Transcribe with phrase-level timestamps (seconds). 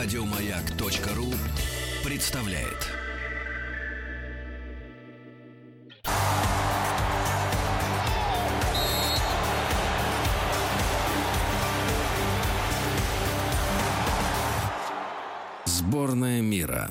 [0.00, 1.26] Радиомаяк.ру
[2.08, 2.86] представляет.
[15.64, 16.90] Сборная мира.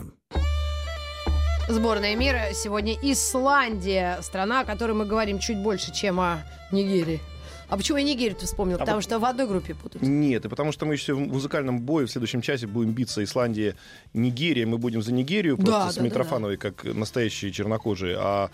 [1.69, 6.39] Сборная мира сегодня Исландия, страна, о которой мы говорим чуть больше, чем о
[6.73, 7.21] Нигерии.
[7.69, 8.75] А почему я Нигерию ты вспомнил?
[8.77, 10.09] А Потому вот- что в одной группе путаются.
[10.09, 13.75] Нет, и потому что мы еще в музыкальном бое в следующем часе будем биться Исландия,
[14.13, 14.65] Нигерия.
[14.65, 18.17] Мы будем за Нигерию Да, просто да, с да, Митрофановой, как настоящие чернокожие.
[18.19, 18.49] А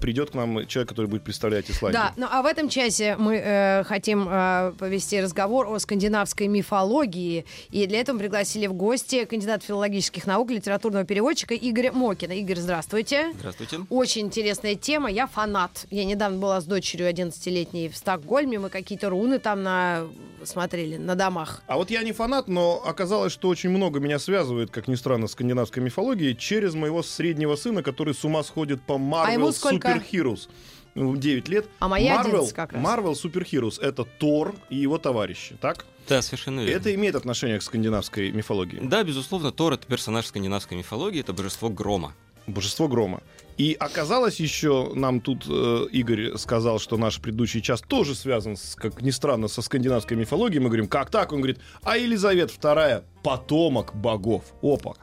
[0.00, 2.02] придет к нам человек, который будет представлять Исландию.
[2.02, 7.44] Да, ну а в этом часе мы э, хотим э, повести разговор о скандинавской мифологии.
[7.70, 12.32] И для этого мы пригласили в гости кандидата филологических наук, литературного переводчика Игоря Мокина.
[12.32, 13.32] Игорь, здравствуйте.
[13.38, 13.80] Здравствуйте.
[13.90, 15.10] Очень интересная тема.
[15.10, 15.86] Я фанат.
[15.90, 18.55] Я недавно была с дочерью 11-летней в Стокгольме.
[18.58, 20.06] Мы какие-то руны там на...
[20.44, 21.62] смотрели на домах.
[21.66, 25.26] А вот я не фанат, но оказалось, что очень много меня связывает, как ни странно,
[25.26, 29.52] с скандинавской мифологией через моего среднего сына, который с ума сходит по Marvel А ему
[29.52, 29.88] сколько?
[29.88, 30.48] Super Heroes.
[30.94, 31.68] Ну, 9 лет.
[31.78, 32.82] А моя Marvel, 11 как раз.
[32.82, 35.84] Marvel Super Heroes— это Тор и его товарищи, так?
[36.08, 36.74] Да, совершенно верно.
[36.74, 38.78] Это имеет отношение к скандинавской мифологии.
[38.82, 42.14] Да, безусловно, Тор— это персонаж скандинавской мифологии, это божество грома.
[42.46, 43.22] Божество грома.
[43.56, 48.74] И оказалось еще, нам тут э, Игорь сказал, что наш предыдущий час тоже связан, с,
[48.74, 50.60] как ни странно, со скандинавской мифологией.
[50.60, 51.32] Мы говорим, как так?
[51.32, 54.44] Он говорит, а Елизавета II потомок богов.
[54.62, 54.94] Опа.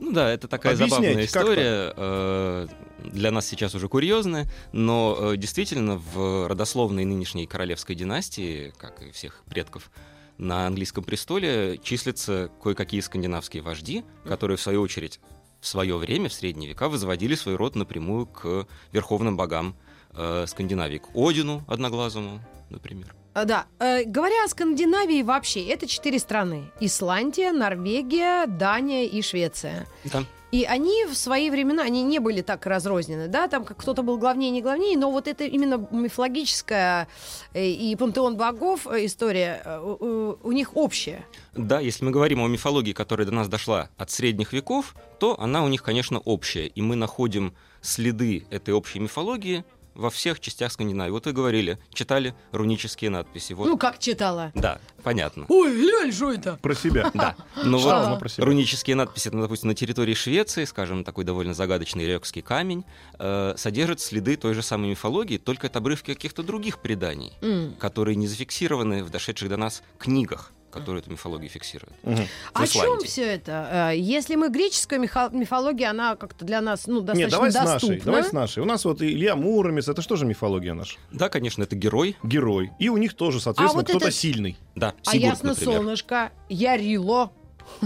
[0.00, 2.66] Ну да, это такая Объясняйте, забавная история, э,
[3.04, 9.12] для нас сейчас уже курьезная, но э, действительно в родословной нынешней королевской династии, как и
[9.12, 9.92] всех предков
[10.38, 15.20] на английском престоле, числятся кое-какие скандинавские вожди, которые, в свою очередь,
[15.62, 19.76] в свое время, в средние века, возводили свой род напрямую к верховным богам
[20.12, 23.14] э, Скандинавии, к Одину одноглазому, например.
[23.32, 26.64] А, Да, Э, говоря о Скандинавии вообще, это четыре страны.
[26.80, 29.86] Исландия, Норвегия, Дания и Швеция.
[30.04, 30.24] Да.
[30.52, 34.18] И они в свои времена, они не были так разрознены, да, там как кто-то был
[34.18, 37.08] главнее, не главнее, но вот это именно мифологическая
[37.54, 41.24] э, и пантеон богов э, история э, у, у них общая.
[41.54, 45.64] Да, если мы говорим о мифологии, которая до нас дошла от средних веков, то она
[45.64, 46.66] у них, конечно, общая.
[46.66, 51.10] И мы находим следы этой общей мифологии во всех частях Скандинавии.
[51.10, 53.52] Вот вы говорили, читали рунические надписи.
[53.52, 53.66] Вот.
[53.66, 54.52] Ну, как читала.
[54.54, 55.46] Да, понятно.
[55.48, 56.58] Ой, глянь, что это?
[56.62, 57.10] Про себя.
[57.14, 58.44] Да, но Что вот она про себя?
[58.46, 62.84] рунические надписи, ну, допустим, на территории Швеции, скажем, такой довольно загадочный рекский камень,
[63.18, 67.74] э, содержит следы той же самой мифологии, только это обрывки каких-то других преданий, М.
[67.78, 71.92] которые не зафиксированы в дошедших до нас книгах, которые эту мифологию фиксируют.
[72.02, 72.26] Мгм.
[72.54, 73.90] О чем все это?
[73.92, 77.54] Э, Если мы греческая мифо- мифология, она как-то для нас ну, достаточно Нет, давай с
[77.54, 77.88] доступна.
[77.94, 78.04] нашей.
[78.04, 78.62] Давай с нашей.
[78.62, 80.98] У нас вот Илья Муромец, это что же мифология наша?
[81.12, 82.70] Да, конечно, это герой, Герой.
[82.78, 84.56] И у них тоже, соответственно, А вот кто-то это- сильный.
[84.74, 85.74] да, А Сигурд, ясно например.
[85.74, 87.32] солнышко, Ярило.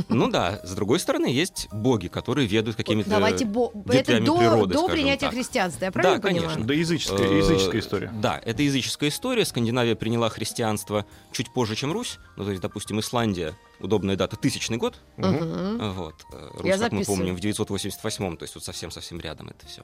[0.09, 3.73] Ну да, с другой стороны, есть боги, которые ведают какими-то Давайте бо...
[3.89, 5.35] это до, природы, до принятия так.
[5.35, 6.45] христианства, я правильно Да, понимаю?
[6.49, 6.67] конечно.
[6.67, 8.13] Да, языческая, Э, языческая история.
[8.15, 9.45] Да, это языческая история.
[9.45, 12.19] Скандинавия приняла христианство чуть позже, чем Русь.
[12.37, 15.01] Ну, то есть, допустим, Исландия, удобная дата, тысячный год.
[15.17, 15.93] Мгм.
[15.95, 16.15] Вот.
[16.33, 17.19] Э, Русь, Я как мы записываю.
[17.19, 19.83] помним, в 988 то есть вот совсем-совсем рядом это все.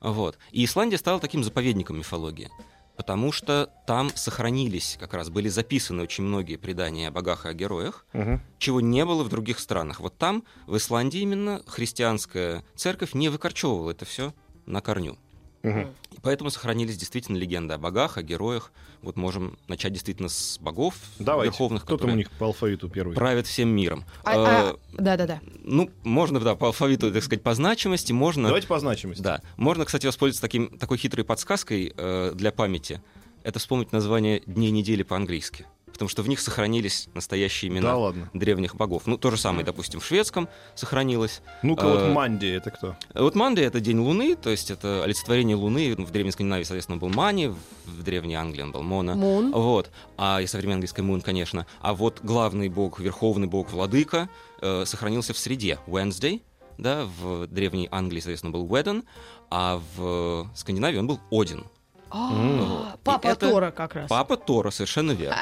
[0.00, 0.38] Вот.
[0.52, 2.50] И Исландия стала таким заповедником мифологии.
[2.98, 7.54] Потому что там сохранились, как раз были записаны очень многие предания о богах и о
[7.54, 8.42] героях, Мгм.
[8.58, 10.00] чего не было в других странах.
[10.00, 14.34] Вот там, в Исландии именно, христианская церковь не выкорчевывала это все
[14.66, 15.16] на корню.
[15.62, 15.88] Мгм.
[16.12, 18.72] И поэтому сохранились действительно легенды о богах, о героях.
[19.02, 21.50] Вот можем начать действительно с богов Давайте.
[21.50, 23.14] верховных, Кто там которые у них по алфавиту первый?
[23.14, 24.04] правят всем миром.
[24.24, 25.40] А- Э, а- Да-да-да.
[25.64, 28.48] Ну, можно, да, по алфавиту, так сказать, по значимости, можно...
[28.48, 29.22] Давайте по значимости.
[29.22, 33.00] Да, можно, кстати, воспользоваться таким, такой хитрой подсказкой э, для памяти.
[33.44, 35.64] Это вспомнить название дней недели по-английски.
[35.98, 38.30] Потому что в них сохранились настоящие имена Да ладно.
[38.32, 39.08] древних богов.
[39.08, 41.42] Ну, то же самое, допустим, в шведском сохранилось.
[41.64, 42.94] Ну-ка, Э, вот Манди, это кто?
[43.14, 45.96] Вот Манди— это день Луны, то есть это олицетворение Луны.
[45.96, 49.16] В древней Скандинавии, соответственно, был Мани, в древней Англии он был Мона.
[49.16, 49.50] Мун.
[49.50, 49.90] Вот.
[50.16, 51.66] А и современной английской Мун, конечно.
[51.80, 54.28] А вот главный бог, верховный бог, владыка,
[54.62, 55.80] э, сохранился в среде.
[55.88, 56.42] Wednesday,
[56.78, 59.02] да, в древней Англии, соответственно, был Wedden,
[59.50, 61.64] а в Скандинавии он был Один.
[62.10, 64.08] А, Папа это Тора как раз.
[64.08, 65.36] Папа Тора, совершенно верно.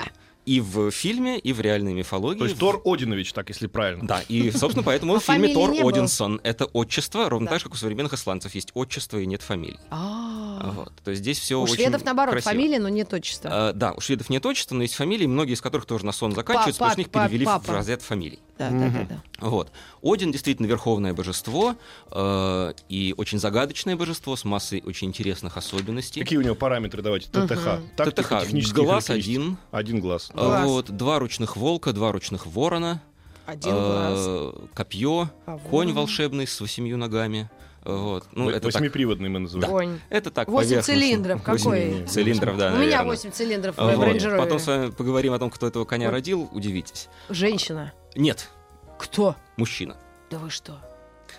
[0.46, 2.38] И в фильме, и в реальной мифологии.
[2.38, 4.06] То есть Тор Одинович, так, если правильно.
[4.06, 5.88] Да, и, собственно, поэтому А в фильме фамилии Тор?
[5.88, 9.78] Одинсон— это отчество, ровно так же, как у современных исландцев есть отчество и нет фамилий.
[9.90, 10.72] А.
[10.74, 10.92] Вот.
[11.04, 13.50] То есть здесь все У шведов, наоборот, фамилия, но нет отчества.
[13.52, 16.32] А, да, у шведов нет отчества, но есть фамилии, многие из которых тоже на сон
[16.32, 18.38] заканчиваются, потому что их перевели в разряд фамилий.
[18.58, 19.46] Да, да, да, да.
[19.46, 19.70] Вот.
[20.02, 21.76] Один действительно верховное божество
[22.10, 26.20] э, и очень загадочное божество с массой очень интересных особенностей.
[26.20, 27.80] Какие у него параметры, давайте, ТТХ.
[27.96, 30.30] Тактика, ТТХ, глаз один, Один глаз.
[30.32, 30.64] э, Глаз.
[30.66, 33.02] вот, два ручных волка, два ручных ворона,
[33.44, 34.18] Один глаз.
[34.26, 37.50] э, копье, А конь волшебный с восемью ногами.
[37.84, 38.24] Вот.
[38.32, 39.70] Ну, это так, Восьмиприводный мы называем.
[39.70, 40.00] Конь.
[40.08, 41.46] это так Восемь цилиндров.
[41.46, 42.06] Восемь Какой?
[42.08, 43.04] цилиндров, да, У меня.
[43.04, 44.38] 8 цилиндров в Вот.
[44.38, 47.08] Потом с вами поговорим о том, кто этого коня родил, удивитесь.
[47.28, 47.92] Женщина.
[48.16, 48.50] Нет,
[48.98, 49.36] Кто?
[49.56, 49.96] мужчина.
[50.30, 50.80] Да вы что?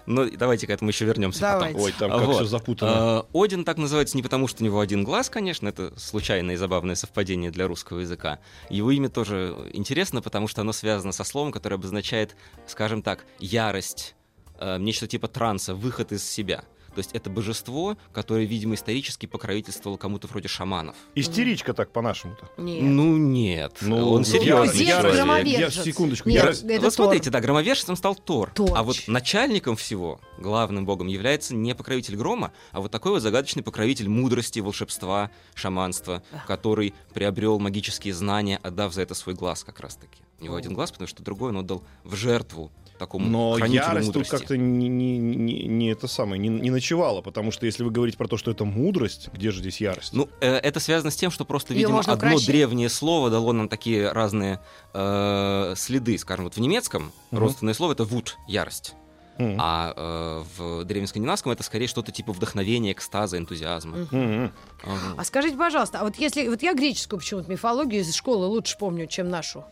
[0.06, 1.74] Но давайте к этому еще вернемся Давайте.
[1.74, 1.86] потом.
[1.86, 2.36] Ой, там как Вот.
[2.36, 3.26] все запутано.
[3.34, 6.58] Э, Один так называется не потому, что у него один глаз, конечно, это случайное и
[6.58, 8.40] забавное совпадение для русского языка.
[8.70, 12.36] Его имя тоже интересно, потому что оно связано со словом, которое обозначает,
[12.68, 14.16] скажем так, ярость,
[14.60, 16.64] э, нечто типа транса, выход из себя.
[16.98, 20.96] То есть это божество, которое, видимо, исторически покровительствовало кому-то вроде шаманов.
[21.14, 22.50] Истеричка так по-нашему-то.
[22.60, 22.82] Нет.
[22.82, 25.46] Ну нет, Ну, он ну, серьезный ярость, человек.
[25.60, 26.64] Я- секундочку, Нет, ярость.
[26.64, 27.34] это вот смотрите, Тор.
[27.34, 28.50] да, громовержцем стал Тор.
[28.56, 28.80] Точно.
[28.80, 33.62] А вот начальником всего, главным богом, является не покровитель грома, а вот такой вот загадочный
[33.62, 40.18] покровитель мудрости, волшебства, шаманства, который приобрел магические знания, отдав за это свой глаз как раз-таки.
[40.40, 44.16] У него один глаз, потому что другой он отдал в жертву такому Но ярость тут
[44.18, 44.32] мудрости.
[44.32, 48.18] как-то не, не, не, не это самое, не, не ночевала, потому что если вы говорите
[48.18, 50.14] про то, что это мудрость, где же здесь ярость?
[50.14, 52.46] Ну, э, это связано с тем, что просто, Её видимо, одно укращать.
[52.48, 54.60] древнее слово дало нам такие разные
[54.94, 56.18] э, следы.
[56.18, 57.42] Скажем, вот в немецком Мгм.
[57.42, 58.96] родственное слово это вут, ярость.
[59.40, 59.56] М.
[59.60, 64.08] А э, в древнескандинавском это скорее что-то типа вдохновения, экстаза, энтузиазма.
[64.12, 64.52] М-м.
[64.84, 65.14] Ага.
[65.16, 69.06] А скажите, пожалуйста, а вот если вот я греческую почему-то мифологию из школы лучше помню,
[69.06, 69.64] чем нашу.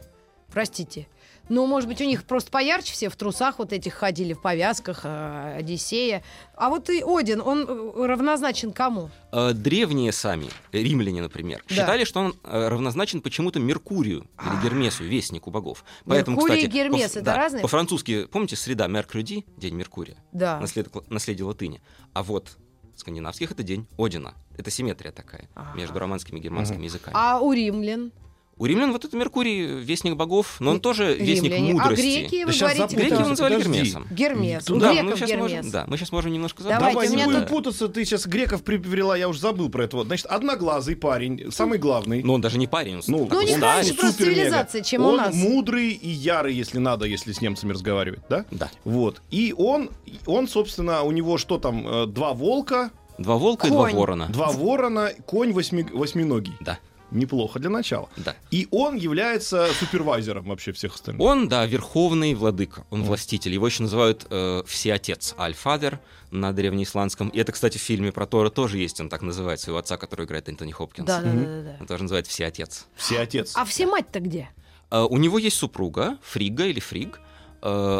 [0.54, 1.08] Простите.
[1.48, 5.02] Ну, может быть, у них просто поярче все в трусах вот этих ходили, в повязках,
[5.04, 6.24] э, Одиссея.
[6.56, 9.10] А вот и Один, он э, равнозначен кому?
[9.32, 11.76] Э, Древние сами, римляне, например, Да.
[11.76, 15.86] считали, что он э, равнозначен почему-то Меркурию или Гермесу, вестнику богов.
[16.06, 17.62] Меркурий и кстати, Гермес по- это да, разные?
[17.62, 20.60] По-французски, помните, среда Меркурди, день Меркурия, Да.
[20.60, 21.82] наслед- наследие латыни.
[22.14, 22.58] А вот
[22.96, 24.34] скандинавских это день Одина.
[24.58, 25.78] Это симметрия такая Ага.
[25.78, 27.14] между романскими и германскими языками.
[27.16, 28.12] А у римлян?
[28.58, 31.74] У римлян вот это Меркурий, вестник богов, но он тоже вестник Римляне.
[31.74, 32.02] мудрости.
[32.06, 32.96] А греки, вы Да говорите.
[32.96, 33.74] Греки его называли Подожди.
[33.74, 34.08] Гермесом.
[34.12, 34.70] Гермес.
[34.70, 35.52] У Да, греков мы сейчас Гермес.
[35.52, 38.64] можем, да, мы сейчас можем немножко Давайте, Давай, не будем тут- путаться, ты сейчас греков
[38.64, 39.98] привела, я уже забыл про это.
[39.98, 42.24] Вот, Значит, одноглазый парень, самый главный.
[42.24, 43.62] Но он даже не парень, он Ну, Ну, старый.
[43.62, 45.36] раньше просто цивилизация, чем он у нас.
[45.36, 48.46] мудрый и ярый, если надо, если с немцами разговаривать, да?
[48.52, 48.72] Да.
[48.86, 49.22] Вот.
[49.32, 49.90] И он,
[50.26, 53.96] он, собственно, у него что там, э, два волка, Два волка и два Конь.
[53.96, 54.28] ворона.
[54.30, 56.54] два ворона, конь восьми, восьминогий.
[56.62, 56.80] Да,
[57.12, 58.10] Неплохо для начала.
[58.18, 58.36] да.
[58.52, 61.22] И он является супервайзером вообще всех остальных.
[61.22, 63.54] Он, да, верховный владыка, он властитель.
[63.54, 66.00] Его еще называют э, всеотец, Альфадер
[66.32, 67.30] на древнеисландском.
[67.30, 70.26] И это, кстати, в фильме про Тора тоже есть, он так называет своего отца, который
[70.26, 71.08] играет Энтони Хопкинс.
[71.08, 71.78] Да, да, да, да, да.
[71.80, 72.88] Он тоже называет всеотец.
[72.96, 73.54] Все отец.
[73.56, 74.50] А все мать-то где?
[74.92, 77.20] Э, у него есть супруга, Фрига или Фриг.
[77.20, 77.22] Э,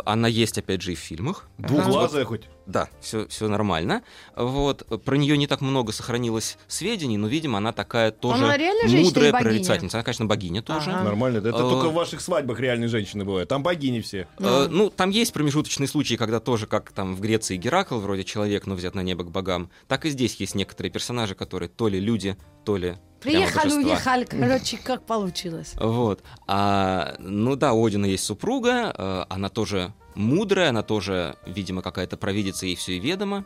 [0.06, 1.48] она есть, опять же, и в фильмах.
[1.58, 2.44] Двуглазая хоть.
[2.66, 4.02] Да, все, все нормально.
[4.36, 4.86] Вот.
[5.04, 8.58] Про нее не так много сохранилось сведений, но, видимо, она такая тоже Она
[8.88, 9.98] мудрая прорицательница.
[9.98, 10.92] Она, конечно, богиня тоже.
[10.92, 11.04] Ага.
[11.04, 11.38] Нормально.
[11.38, 13.50] Это Э, только в ваших свадьбах реальные женщины бывают.
[13.50, 14.28] Там богини все.
[14.40, 18.66] Э, ну, там есть промежуточные случаи, когда тоже, как там в Греции Геракл, вроде человек,
[18.66, 22.00] но взят на небо к богам, так и здесь есть некоторые персонажи, которые то ли
[22.00, 24.24] люди, то ли Приехали, уехали.
[24.26, 25.74] Короче, как получилось.
[25.76, 26.24] Вот.
[26.48, 32.18] А, ну да, у Одина есть супруга, э, она тоже мудрая, она тоже, видимо, какая-то
[32.18, 33.44] провидица, ей все и ведомо.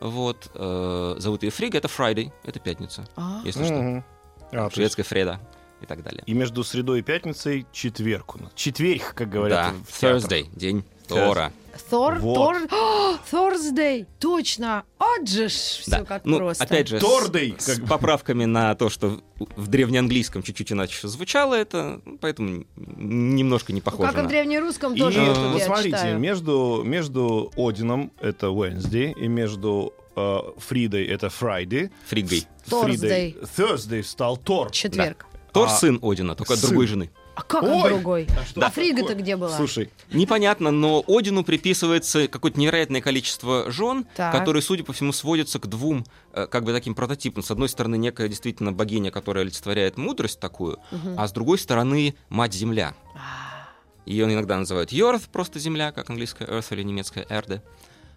[0.00, 0.50] Вот.
[0.54, 3.40] э, зовут ее Фрига, это Friday, это пятница, А?
[3.44, 4.04] если что.
[4.50, 5.40] А, то есть Шведская Фреда
[5.82, 6.22] и так далее.
[6.26, 8.52] И между средой и пятницей четверг у нас.
[8.54, 10.02] Четверг, как говорят Да, в.
[10.02, 11.52] Thursday, день Тора.
[11.90, 12.34] Тор, Вот.
[12.34, 14.82] Тор, О, Thursday, точно.
[14.98, 16.04] Вот же ж все Да.
[16.04, 16.64] как ну, просто.
[16.64, 17.86] опять же, с- Тордей, с, как бы.
[17.86, 19.20] поправками на то, что в
[19.56, 24.22] в древнеанглийском чуть-чуть иначе звучало это, ну, поэтому немножко не Ну, похоже как и в
[24.24, 24.28] на...
[24.28, 25.20] древнерусском И тоже.
[25.20, 26.18] э, вот я смотрите, читаю.
[26.18, 31.90] между, между Одином это Wednesday, и между э, Фридой это Friday.
[32.08, 32.44] Фригой.
[32.66, 33.48] С Thursday.
[33.56, 34.70] Thursday стал Тор.
[34.72, 35.26] Четверг.
[35.52, 36.68] Тор А, сын Одина, только от сын.
[36.70, 37.10] другой жены.
[37.38, 37.88] А как он Ой!
[37.88, 38.26] другой?
[38.36, 39.22] А что А Фрига-то такое?
[39.22, 39.56] где была?
[39.56, 44.32] Слушай, Непонятно, но Одину приписывается какое-то невероятное количество жен, Так.
[44.32, 47.44] которые, судя по всему, сводятся к двум, э, как бы таким прототипам.
[47.44, 51.14] С одной стороны, некая действительно богиня, которая олицетворяет мудрость такую, Мгм.
[51.16, 52.94] а с другой стороны, мать-земля.
[53.14, 53.68] А,
[54.04, 57.62] Ее иногда называют Йорth, просто земля, как английская Earth или немецкая Эрде.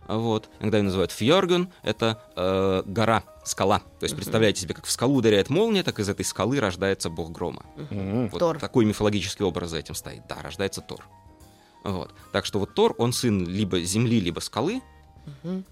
[0.07, 0.49] Вот.
[0.59, 3.79] Иногда ее называют Фьорген, это э, гора, скала.
[3.99, 7.31] То есть представляете себе, как в скалу ударяет молния, так из этой скалы рождается бог
[7.31, 7.63] грома.
[7.89, 8.59] м, Вот Тор.
[8.59, 10.23] такой мифологический образ за этим стоит.
[10.27, 11.05] Да, рождается Тор.
[11.83, 12.13] Вот.
[12.31, 14.81] Так что вот Тор, он сын либо земли, либо скалы.
[15.43, 15.65] мгм.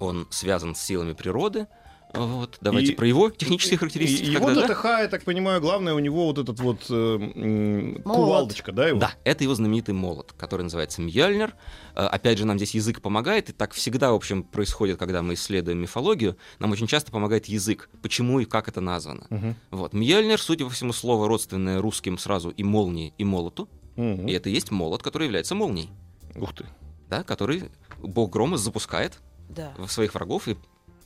[0.00, 1.66] Он связан с силами природы.
[2.14, 2.58] Вот.
[2.60, 4.30] Давайте И- про его технические и характеристики.
[4.30, 4.68] его тогда, да?
[4.68, 8.98] ДТХ, я так понимаю, главное у него вот этот вот э, кувалдочка, да, его?
[9.00, 11.54] Да, это его знаменитый молот, который называется Мьёльнир.
[11.94, 15.34] Э, Опять же, нам здесь язык помогает, и так всегда, в общем, происходит, когда мы
[15.34, 16.36] исследуем мифологию.
[16.58, 19.26] Нам очень часто помогает язык, почему и как это названо.
[19.30, 19.56] Мгм.
[19.70, 19.92] Вот.
[19.92, 23.68] Мьёльнир, судя по всему, слово родственное русским сразу и молнии, и молоту.
[23.96, 24.26] Мгм.
[24.26, 25.88] И это и есть молот, который является молнией,
[26.36, 26.64] Ух ты.
[27.08, 27.64] да, который
[28.02, 29.18] бог грома запускает
[29.48, 29.72] Да.
[29.78, 30.56] в своих врагов и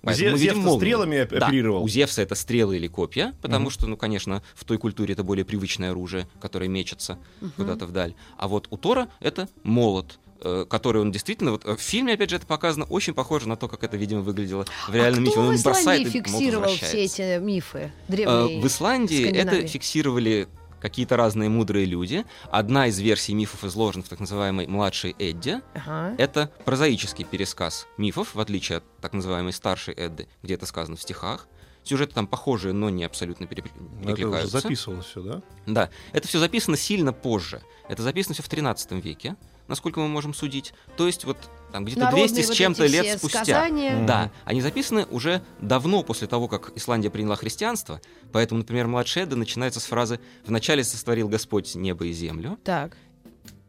[0.02, 1.82] Зе- мы видим Зевс стрелами Да, оперировал?
[1.82, 3.70] у Зевса это стрелы или копья, потому Мгм.
[3.70, 7.18] что, ну, конечно, в той культуре это более привычное оружие, которое мечется
[7.56, 8.14] куда-то вдаль.
[8.36, 12.30] А вот у Тора это молот, э, который он действительно, вот э, в фильме, опять
[12.30, 15.38] же, это показано, очень похоже на то, как это, видимо, выглядело в реальном а мифе.
[15.40, 17.78] Он в его бросает, Исландии и фиксировал все эти мифы
[18.08, 18.60] Э, древние?
[18.62, 20.46] В Исландии это фиксировали
[20.80, 22.24] какие-то разные мудрые люди.
[22.50, 25.62] Одна из версий мифов изложена в так называемой «младшей Эдде».
[25.74, 26.14] Ага.
[26.18, 31.02] Это прозаический пересказ мифов, в отличие от так называемой старшей Эдды, где это сказано в
[31.02, 31.48] стихах.
[31.84, 34.60] Сюжеты там похожие, но не абсолютно Ну, Это уже перекликаются.
[34.60, 35.42] записывалось все, да?
[35.66, 37.62] Да, это все записано сильно позже.
[37.88, 39.36] Это записано все в 13 веке,
[39.68, 40.74] насколько мы можем судить.
[40.96, 41.38] То есть вот
[41.72, 43.44] там где-то Народные 200 с вот чем-то эти лет все спустя.
[43.44, 44.04] сказания.
[44.06, 48.00] Да, они записаны уже давно после того, как Исландия приняла христианство.
[48.32, 52.96] Поэтому, например, младшая Эдда начинается с фразы «Вначале сотворил Господь небо и землю, Так.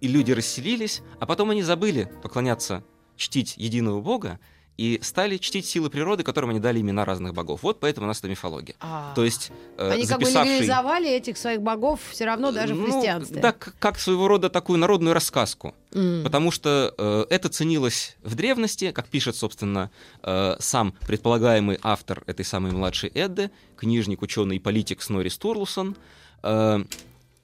[0.01, 2.83] и люди расселились, а потом они забыли поклоняться,
[3.17, 4.39] чтить единого Бога,
[4.79, 7.63] и стали чтить силы природы, которым они дали имена разных богов.
[7.63, 8.75] Вот поэтому у нас это мифология.
[8.79, 9.11] А.
[9.13, 10.53] То есть э, Они как бы записавший...
[10.53, 13.41] легализовали этих своих богов все равно даже в Ну, христианстве.
[13.41, 15.75] Да, как своего рода такую народную рассказку.
[15.93, 16.23] М.
[16.23, 19.91] Потому что э, это ценилось в древности, как пишет, собственно,
[20.23, 25.97] э, сам предполагаемый автор этой самой младшей Эдды, книжник, ученый и политик Снори Стурлусон.
[26.41, 26.85] Э,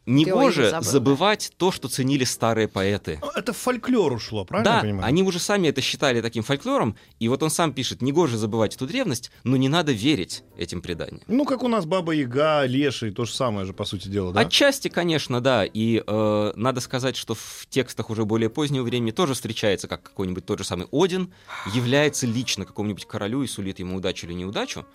[0.06, 0.82] негоже забыл, да.
[0.82, 3.20] забывать то, что ценили старые поэты.
[3.22, 5.06] Ну, Это в фольклор ушло, правильно Да, я понимаю?
[5.06, 8.88] они уже сами это считали таким фольклором, и вот он сам пишет, негоже забывать эту
[8.88, 11.22] древность, но не надо верить этим преданиям.
[11.28, 14.42] Ну, как у нас Баба Яга, Леший, то же самое же, по сути дела, да?
[14.42, 15.66] Отчасти, конечно, да.
[15.66, 20.46] И э, надо сказать, что в текстах уже более позднего времени тоже встречается, как какой-нибудь
[20.46, 21.34] тот же самый Один
[21.74, 24.86] является лично какому-нибудь королю и сулит ему удачу или неудачу.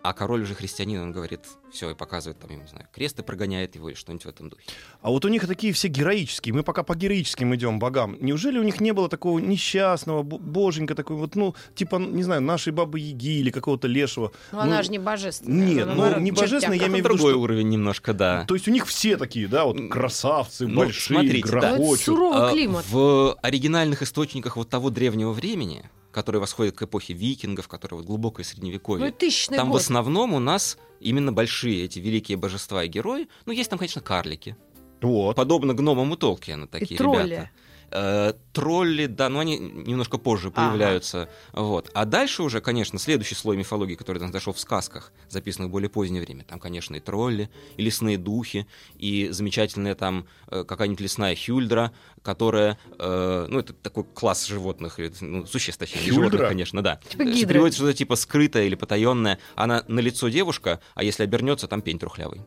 [0.00, 1.40] А король уже христианин, он говорит,
[1.72, 4.48] все, и показывает там, я не знаю, крест и прогоняет его или что-нибудь в этом
[4.48, 4.62] духе.
[5.02, 6.54] А вот у них такие все героические.
[6.54, 8.16] Мы пока по героическим идем богам.
[8.20, 12.40] Неужели у них не было такого несчастного, бо- боженька такой вот, ну, типа, не знаю,
[12.42, 14.30] нашей бабы Яги или какого-то лешего?
[14.52, 15.66] Ну, она же не божественная.
[15.66, 18.44] нет, ну, не божественная, я имею в виду, другой что- уровень немножко, да.
[18.46, 21.70] То есть у них все такие, да, вот красавцы, Ну, большие, смотрите, да.
[21.72, 22.04] Ну, грохочут.
[22.04, 22.84] суровый А, климат.
[22.88, 28.44] В оригинальных источниках вот того древнего времени, который восходит к эпохе викингов, который вот глубокое
[28.44, 29.80] Ну, средневековье, тысячный там в год.
[29.80, 33.28] основном у нас именно большие эти великие божества и герои.
[33.46, 34.56] Ну, есть там, конечно, карлики.
[35.00, 35.36] Вот.
[35.36, 37.24] Подобно гномам и Толкиена такие тролли.
[37.34, 37.50] ребята.
[37.90, 40.68] Э, тролли, да, но они немножко позже Ага.
[40.70, 41.28] появляются.
[41.52, 41.90] Вот.
[41.94, 45.88] А дальше уже, конечно, следующий слой мифологии, который нас дошел в сказках, записанных в более
[45.88, 46.44] позднее время.
[46.44, 48.66] Там, конечно, и тролли, и лесные духи,
[48.96, 51.92] и замечательная там э, какая-нибудь лесная хюльдра,
[52.22, 56.30] которая, э, ну, это такой класс животных, э, ну, существ, точнее, не Хюльдра?
[56.30, 57.00] животных, конечно, да.
[57.08, 57.48] Типа гидры.
[57.54, 59.38] Переводится что-то типа скрытое или потаенное.
[59.54, 62.42] Она на лицо девушка, а если обернется, там пень трухлявый.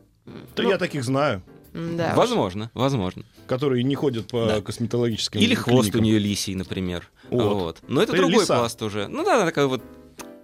[0.54, 1.42] Да я таких знаю,
[1.72, 2.14] Да.
[2.14, 3.24] Возможно, возможно.
[3.46, 4.60] которые не ходят по Да.
[4.60, 6.00] косметологическим Или хвост клиникам.
[6.00, 7.08] у нее лисий, например.
[7.30, 7.54] Вот.
[7.54, 7.78] Вот.
[7.88, 8.58] Но это Это другой лиса.
[8.58, 9.08] пласт уже.
[9.08, 9.82] Ну да, такая вот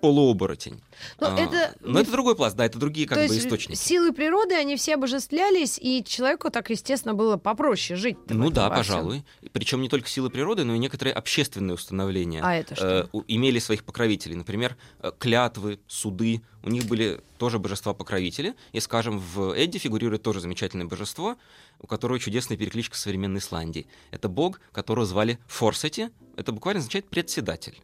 [0.01, 0.81] полуоборотень.
[1.21, 3.77] Но А, это но это другой пласт, да, это другие как То бы есть источники.
[3.77, 8.17] силы природы, они все обожествлялись, и человеку так, естественно, было попроще жить.
[8.29, 9.25] Ну да, пожалуй.
[9.53, 13.09] Причем не только силы природы, но и некоторые общественные установления А это что?
[13.13, 14.35] э, имели своих покровителей.
[14.37, 16.43] Например, э, клятвы, суды.
[16.63, 18.55] У них были тоже божества-покровители.
[18.73, 21.37] И, скажем, в Эдди фигурирует тоже замечательное божество,
[21.81, 23.87] у которого чудесная перекличка современной Исландии.
[24.11, 26.11] Это бог, которого звали Форсети.
[26.37, 27.81] Это буквально означает «председатель».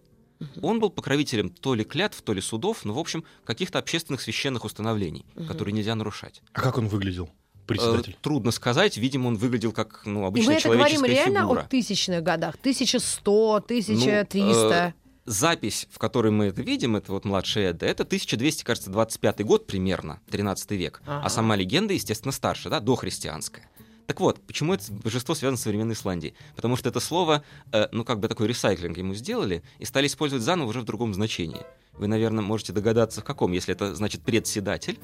[0.63, 4.65] Он был покровителем то ли клятв, то ли судов, но, в общем, каких-то общественных священных
[4.65, 6.43] установлений, которые нельзя нарушать.
[6.53, 7.31] А как он выглядел,
[7.67, 8.13] председатель?
[8.13, 8.97] Э, трудно сказать.
[8.97, 11.61] Видимо, он выглядел как ну, И мы обычная это говорим человеческая реально фигура.
[11.61, 12.55] о тысячных годах.
[12.61, 14.55] 1100, 1300.
[14.55, 14.93] Ну, э,
[15.25, 19.67] запись, в которой мы это видим, это вот младшая Эдда, это 1200, кажется, 25 год
[19.67, 21.03] примерно, 13 век.
[21.07, 21.27] Ага.
[21.27, 23.69] А сама легенда, естественно, старше, да, дохристианская.
[24.07, 26.35] Так вот, почему это божество связано с современной Исландией?
[26.57, 27.43] Потому что это слово,
[27.73, 31.15] э, ну, как бы такой ресайклинг ему сделали и стали использовать заново уже в другом
[31.15, 31.63] значении.
[31.95, 33.53] Вы, наверное, можете догадаться, в каком.
[33.53, 34.99] Если это значит председатель,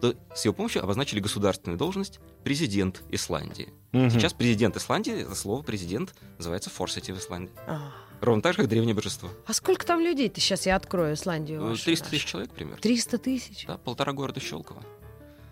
[0.00, 3.72] то с его помощью обозначили государственную должность президент Исландии.
[3.92, 4.10] Мгм.
[4.10, 7.52] Сейчас президент Исландии, это слово президент называется Форсети в Исландии.
[7.66, 7.92] А.
[8.20, 9.28] Ровно так же, как древнее божество.
[9.46, 10.40] А сколько там людей-то?
[10.40, 11.60] Сейчас я открою Исландию.
[11.60, 12.10] Ну, вашу 300 нашу.
[12.10, 12.80] тысяч человек примерно.
[12.80, 13.66] 300 тысяч?
[13.66, 14.82] Да, полтора города Щелково.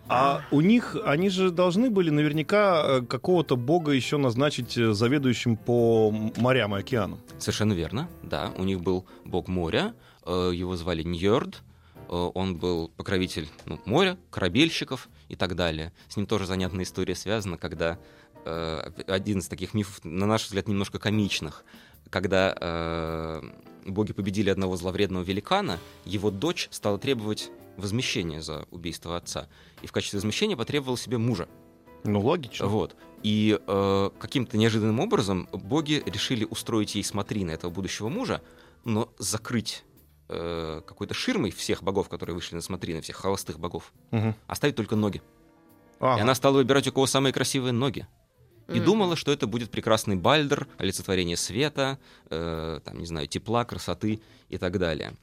[0.08, 5.56] А у них, они же должны были наверняка э, какого-то бога еще назначить э, заведующим
[5.56, 7.20] по морям и океанам.
[7.38, 8.52] Совершенно верно, да.
[8.58, 9.94] У них был бог моря,
[10.26, 11.62] э, его звали Ньорд,
[12.08, 15.92] э, он был покровитель ну, моря, корабельщиков и так далее.
[16.08, 17.98] С ним тоже занятная история связана, когда
[18.44, 21.64] э, один из таких мифов, на наш взгляд, немножко комичных,
[22.10, 23.42] когда э,
[23.86, 29.48] боги победили одного зловредного великана, его дочь стала требовать возмещения за убийство отца.
[29.82, 31.48] И в качестве возмещения потребовала себе мужа.
[32.04, 32.66] Ну, логично.
[32.66, 32.96] Вот.
[33.22, 38.42] И э, каким-то неожиданным образом боги решили устроить ей смотрины этого будущего мужа,
[38.84, 39.84] но закрыть
[40.28, 44.34] э, какой-то ширмой всех богов, которые вышли на смотрины, всех холостых богов, Мгм.
[44.46, 45.22] оставить только ноги.
[46.00, 46.18] Ага.
[46.18, 48.06] И она стала выбирать, у кого самые красивые ноги.
[48.68, 48.84] И Мгм.
[48.84, 51.98] думала, что это будет прекрасный Бальдер, олицетворение света,
[52.30, 55.14] э, там, не знаю, тепла, красоты и так далее.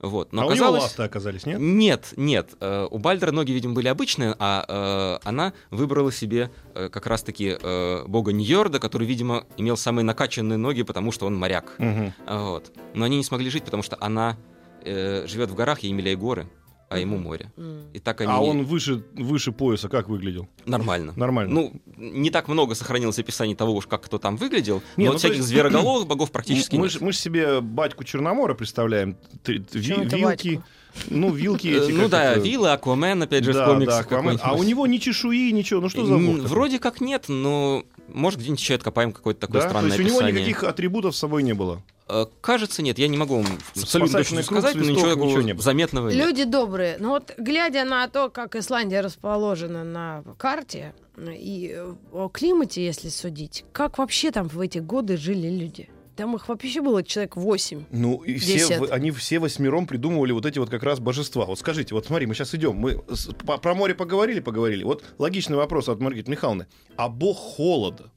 [0.00, 0.32] Вот.
[0.32, 0.74] Но а у оказалось...
[0.74, 1.58] него ласты оказались, нет?
[1.58, 2.50] Нет, нет.
[2.60, 7.56] э, У Бальдера ноги, видимо, были обычные, а э, она выбрала себе э, как раз-таки
[7.60, 11.74] э, бога Ньорда, который, видимо, имел самые накачанные ноги, потому что он моряк.
[11.78, 12.72] А, Вот.
[12.94, 14.36] Но они не смогли жить, потому что она
[14.84, 16.46] живет в горах, ей милее горы,
[16.88, 17.50] а ему море.
[17.92, 20.48] И так они А он выше, выше пояса как выглядел?
[20.66, 21.12] нормально.
[21.16, 21.52] Нормально.
[21.52, 25.06] Ну, не так много сохранилось описаний того уж, как кто там выглядел, Не, но ну,
[25.06, 26.92] вот то всяких есть- звероголовых богов практически мы, нет.
[26.92, 29.16] ж, мы ж себе батьку Черномора представляем.
[29.42, 30.22] Т- т- ви- вилки.
[30.22, 30.64] батьку?
[31.10, 31.92] Ну, вилки Э, эти.
[31.92, 34.38] Ну как да, это- Вилла, Аквамен, опять же, Да, в комиксах да, Аквамен.
[34.42, 35.80] А у него ни чешуи, ничего.
[35.80, 36.38] Ну что за бог?
[36.48, 39.66] Вроде как нет, но может где-нибудь еще откопаем какое-то такое да?
[39.66, 41.82] То странное есть у него никаких атрибутов с собой не было.
[42.08, 45.42] Э, Кажется, нет, я не могу вам абсолютно точно круг, сказать, но свисток, ничего ничего
[45.42, 45.62] не было.
[45.62, 46.24] заметного нет.
[46.26, 46.96] Люди добрые.
[47.00, 53.08] Ну вот, глядя на то, как Исландия расположена на карте, и э, о климате, если
[53.08, 55.88] судить, как вообще там в эти годы жили люди?
[56.14, 57.84] Там их вообще было человек 8.
[57.90, 58.78] Ну, и все, Десять.
[58.78, 61.44] в- они все восьмером придумывали вот эти вот как раз божества.
[61.44, 64.82] Вот скажите, вот смотри, мы сейчас идем, мы с- по- про море поговорили, поговорили.
[64.82, 66.68] Вот логичный вопрос от Маргариты Михайловны.
[66.96, 68.10] А бог холода?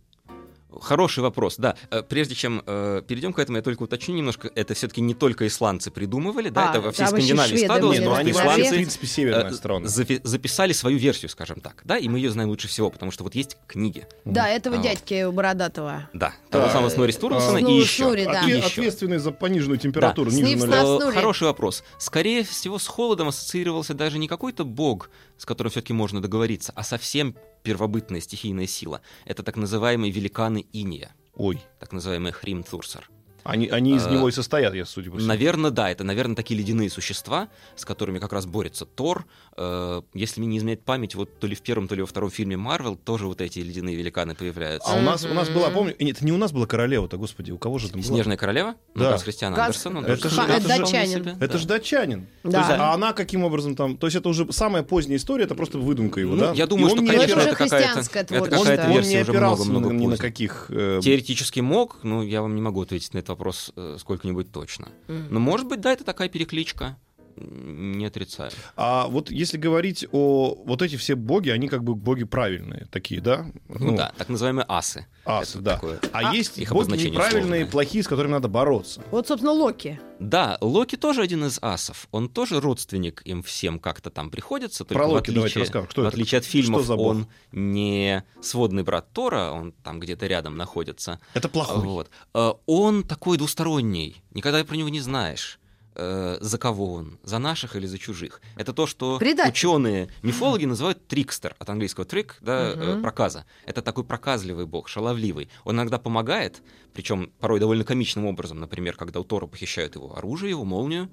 [0.82, 1.76] Хороший вопрос, да.
[1.90, 4.52] Э, Прежде чем э, перейдем к этому, я только уточню немножко.
[4.54, 8.16] Это все-таки не только исландцы придумывали, да, А, это во всей еще Скандинавии складывалось, потому
[8.18, 9.86] они вообще, в Исландцы- принципе, северная э, страна.
[9.88, 13.24] запи- записали свою версию, скажем так, да, и мы ее знаем лучше всего, потому что
[13.24, 14.80] вот есть книги, Да, этого А.
[14.80, 16.08] дядьки Бородатого.
[16.14, 16.72] да, того Да.
[16.72, 17.62] самого Снори Стурлсона А.
[17.62, 18.04] и еще.
[18.04, 18.42] Снури, да.
[18.42, 18.68] и Отве- еще.
[18.68, 20.38] Ответственный за пониженную температуру Да.
[20.38, 20.84] ниже нуля.
[20.84, 21.12] Э.
[21.12, 21.84] Хороший вопрос.
[21.98, 26.84] Скорее всего, с холодом ассоциировался даже не какой-то бог, с которым все-таки можно договориться, а
[26.84, 29.02] совсем первобытная стихийная сила.
[29.26, 33.10] Это так называемые великаны Иния, Ой, так называемые Хримтурсер.
[33.44, 35.28] Они, они из Э, него и состоят, я судя по всему.
[35.28, 39.26] Наверное, да, это, наверное, такие ледяные существа, с которыми как раз борется Тор.
[39.58, 42.30] Э, если мне не изменяет память, вот то ли в первом, то ли во втором
[42.32, 44.92] фильме Марвел тоже вот эти ледяные великаны появляются.
[44.92, 47.52] А у нас, у нас была, помню, нет, это не у нас была королева-то, господи,
[47.52, 48.08] у кого же там была?
[48.16, 48.76] Снежная королева?
[48.96, 49.12] Ну, Да.
[49.12, 49.18] да.
[49.18, 50.06] с Христианом Газ- Андерсоном.
[50.06, 51.28] Это же- это же- себе, датчанин.
[51.40, 51.58] Это да.
[51.58, 52.28] же датчанин.
[52.44, 52.60] Да.
[52.60, 53.98] Есть, а она каким образом там...
[53.98, 56.52] То есть это уже самая поздняя история, это просто выдумка его, Ну, да?
[56.54, 58.60] я И думаю, он что, не Ну, это конечно, это какая-то, это.
[58.60, 60.66] Он, он версия не уже много-много ни, на каких...
[60.70, 64.90] э, Теоретически мог, но я вам не могу ответить на этот вопрос э, сколько-нибудь точно.
[65.08, 65.28] Мгм.
[65.30, 66.98] Но может быть, да, это такая перекличка.
[67.42, 68.52] Не отрицаю.
[68.76, 70.56] А вот если говорить о...
[70.66, 73.46] Вот эти все боги, они как бы боги правильные такие, да?
[73.70, 75.06] Ну, да, так называемые асы.
[75.26, 75.74] Асы, Это да.
[75.76, 76.00] такое.
[76.12, 77.66] А, А- есть Их боги неправильные, сложное.
[77.68, 79.02] плохие, с которыми надо бороться.
[79.12, 80.00] Вот, собственно, Локи.
[80.20, 82.08] Да, Локи тоже один из асов.
[82.12, 84.84] Он тоже родственник им всем как-то там приходится.
[84.84, 85.88] Про Локи давайте отличие, расскажем.
[85.88, 86.14] Кто в это?
[86.16, 91.20] отличие от фильмов, он не сводный брат Тора, он там где-то рядом находится.
[91.34, 91.84] Это плохой.
[91.84, 92.10] Вот.
[92.34, 95.59] Э, Он такой двусторонний, никогда про него не знаешь.
[96.00, 97.20] Э, За кого он?
[97.24, 98.42] За наших или за чужих?
[98.56, 99.52] Это то, что Предатель.
[99.52, 103.02] ученые, мифологи называют трикстер, от английского трик, да, э, Мгм.
[103.02, 103.46] проказа.
[103.66, 105.50] Это такой проказливый бог, шаловливый.
[105.66, 106.62] Он иногда помогает,
[106.94, 108.60] причем порой довольно комичным образом.
[108.60, 111.10] Например, когда у Тора похищают его оружие, его молнию,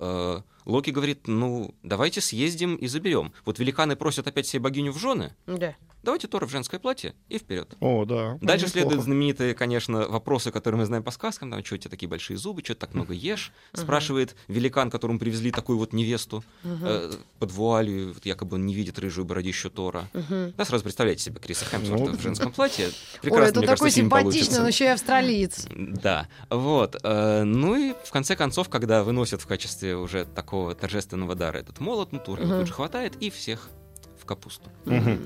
[0.00, 3.32] э, Локи говорит, ну, давайте съездим и заберем.
[3.44, 5.74] Вот великаны просят опять себе богиню в жены, Да.
[6.02, 7.74] давайте Тора в женское платье и вперед.
[7.80, 8.38] О, да.
[8.42, 8.68] Дальше Неплохо.
[8.70, 11.50] следуют знаменитые, конечно, вопросы, которые мы знаем по сказкам.
[11.50, 13.50] Там, что у тебя такие большие зубы, что ты так много ешь?
[13.72, 18.98] Спрашивает великан, которому привезли такую вот невесту э, под вуалью, вот якобы он не видит
[18.98, 20.08] рыжую бородищу Тора.
[20.56, 22.16] Да, сразу представляете себе Криса Хемсворта Ну.
[22.18, 22.86] в женском платье.
[22.88, 25.66] Ой, Прекрасно, это мне кажется, такой фильм симпатичный, но еще и австралиец.
[25.74, 26.96] Да, вот.
[27.02, 31.80] э, Ну и в конце концов, когда выносят в качестве уже такого торжественного дара этот
[31.80, 32.58] молот, ну, его Мгм.
[32.58, 33.68] тут же хватает и всех
[34.20, 34.68] в капусту.
[34.84, 35.20] Мгм.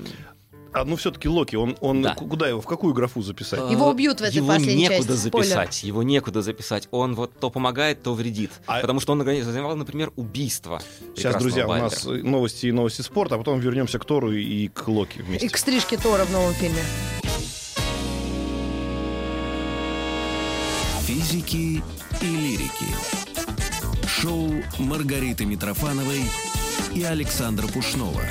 [0.75, 2.15] А ну все-таки Локи, он, он Да.
[2.15, 3.59] ку- куда его, в какую графу записать?
[3.69, 5.27] Его убьют в этой его последней некуда части.
[5.27, 5.47] Спойлер.
[5.49, 6.87] записать, его некуда записать.
[6.89, 8.49] Он вот то помогает, то вредит.
[8.65, 10.81] А- Потому что он организовал, например, убийство.
[11.15, 11.89] Сейчас, друзья, у Бальдера.
[11.91, 15.45] нас э, новости и новости спорта, а потом вернемся к Тору и к Локи вместе.
[15.45, 16.81] И к стрижке Тора в новом фильме.
[21.05, 21.83] Физики
[22.21, 23.22] и лирики.
[24.23, 26.21] Шоу Маргариты Митрофановой
[26.95, 28.21] и Александра Пушнова.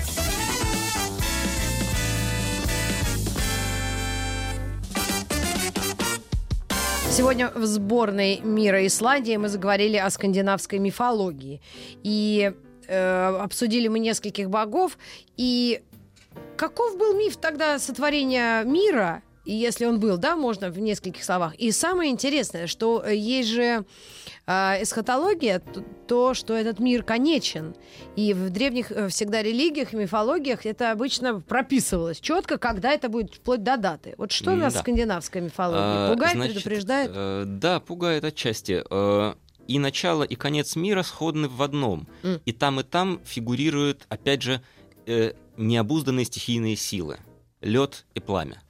[7.10, 11.60] Сегодня в сборной мира Исландии мы заговорили о скандинавской мифологии.
[12.02, 12.54] И
[12.88, 14.96] э, обсудили мы нескольких богов.
[15.36, 15.82] И
[16.56, 21.54] каков был миф тогда сотворения мира и если он был, да, можно в нескольких словах.
[21.56, 23.84] И самое интересное, что э, есть же
[24.46, 27.74] эсхатология, т- то, что этот мир конечен.
[28.16, 33.34] И в древних э, всегда религиях и мифологиях это обычно прописывалось четко, когда это будет,
[33.34, 34.14] вплоть до даты.
[34.18, 34.80] Вот что М, нас да.
[34.80, 36.08] скандинавская мифология?
[36.08, 37.10] А, Пугает, значит, предупреждает?
[37.14, 38.82] э, да, пугает отчасти.
[38.90, 39.34] Э,
[39.68, 42.08] и начало, и конец мира сходны в одном.
[42.24, 42.40] М.
[42.44, 44.60] И там, и там фигурируют, опять же,
[45.06, 47.18] э, необузданные стихийные силы.
[47.60, 48.60] Лед и пламя.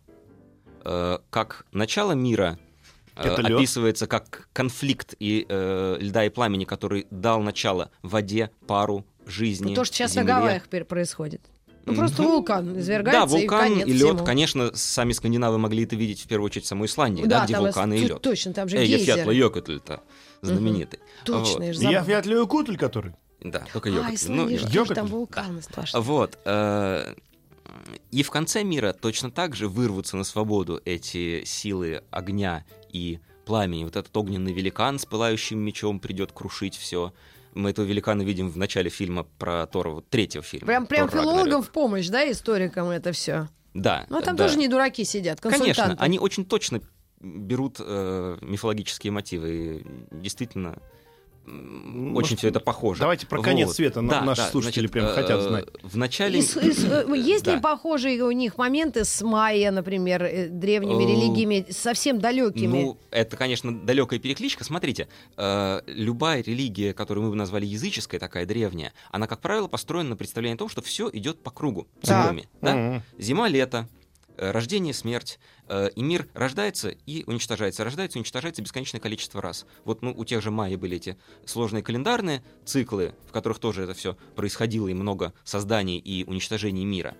[0.84, 2.58] Э, как начало мира
[3.16, 3.58] Это лёд?
[3.58, 9.74] описывается как конфликт и, э, льда и пламени, который дал начало воде, пару, жизни, Ну,
[9.74, 10.32] то, что сейчас земле.
[10.32, 11.42] на Гавайях происходит.
[11.84, 14.24] Ну, просто вулкан извергается, Да, вулкан и конец и лед, всему.
[14.24, 17.54] конечно, сами скандинавы могли это видеть в первую очередь в самой Исландии, да, Да, где
[17.58, 18.22] вулканы и лед.
[18.22, 19.34] Точно, там же Эй, гейзеры.
[19.34, 20.00] Йокотль-то
[20.42, 21.00] знаменитый.
[21.24, 21.62] Точно, Вот.
[21.64, 21.90] я же Я
[22.76, 23.14] который?
[23.40, 24.14] Да, только А, Йокотль.
[24.14, 24.94] Исландия Ну, Йокотль.
[24.94, 26.02] там вулканы страшные.
[26.02, 26.38] Вот.
[26.44, 27.14] э,
[28.10, 33.84] И в конце мира точно так же вырвутся на свободу эти силы огня и пламени.
[33.84, 37.12] Вот этот огненный великан с пылающим мечом придет крушить все.
[37.54, 40.66] Мы этого великана видим в начале фильма про Тора, вот третьего фильма.
[40.66, 41.66] Прям, прям Тор филологам Рагнарёк.
[41.66, 43.48] в помощь, да, историкам это все.
[43.74, 44.06] Да.
[44.08, 44.44] Ну, там да.
[44.44, 45.74] тоже не дураки сидят, консультанты.
[45.74, 46.80] Конечно, они очень точно
[47.20, 49.50] берут э, мифологические мотивы.
[50.10, 50.78] И действительно,
[52.14, 53.00] очень все это похоже.
[53.00, 54.00] давайте про конец света.
[54.00, 55.66] На- Да, наши да, слушатели значит, прям э, хотят знать.
[55.82, 56.38] В начале...
[56.38, 57.60] И с- и с- э, есть ли Да.
[57.60, 62.66] похожие у них моменты с майя, например, э, древними Э, религиями, совсем далекими?
[62.82, 64.64] Ну, это, конечно, далекая перекличка.
[64.64, 70.10] Смотрите, э, любая религия, которую мы бы назвали языческой, такая древняя, она, как правило, построена
[70.10, 72.20] на представлении о том, что все идет по кругу, Да.
[72.22, 72.48] циклами.
[72.60, 72.74] Да?
[72.76, 73.02] Мгм.
[73.18, 74.01] Зима, лето, э,
[74.36, 79.66] рождение, смерть, э, и мир рождается и уничтожается, рождается и уничтожается бесконечное количество раз.
[79.84, 83.94] Вот ну, у тех же майя были эти сложные календарные циклы, в которых тоже это
[83.94, 87.16] все происходило, и много созданий и уничтожений мира.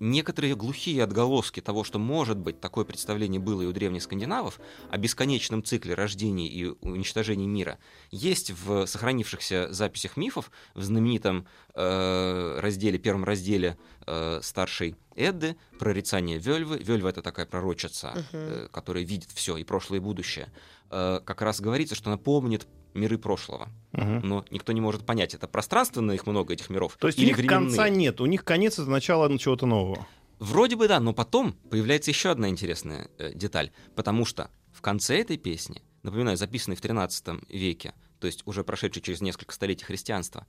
[0.00, 4.58] Некоторые глухие отголоски того, что, может быть, такое представление было и у древних скандинавов
[4.90, 7.78] о бесконечном цикле рождения и уничтожения мира,
[8.10, 16.38] есть в сохранившихся записях мифов, в знаменитом э, разделе, первом разделе э, старшей Эдды, прорицание
[16.38, 16.78] Вельвы.
[16.78, 20.52] Вельва— это такая пророчица, э, которая видит все, и прошлое, и будущее.
[20.90, 23.68] Э, как раз говорится, что она помнит миры прошлого.
[23.92, 24.20] Мгм.
[24.22, 27.28] Но никто не может понять, это пространственно их много, этих миров, То есть у или
[27.28, 27.68] них временные.
[27.68, 30.06] конца нет, у них конец это начало чего-то нового.
[30.38, 35.20] Вроде бы да, но потом появляется еще одна интересная э, деталь, потому что в конце
[35.20, 40.46] этой песни, напоминаю, записанной в 13 веке, то есть уже прошедшей через несколько столетий христианства,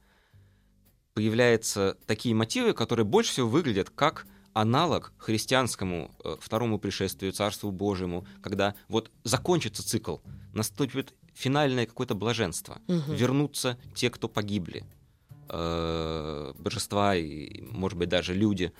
[1.13, 8.27] появляются такие мотивы, которые больше всего выглядят как аналог христианскому э, второму пришествию, Царству Божьему,
[8.41, 10.17] когда вот закончится цикл,
[10.53, 13.13] наступит финальное какое-то блаженство, Мгм.
[13.15, 14.83] вернутся те, кто погибли,
[15.49, 18.71] э, божества и, может быть, даже люди,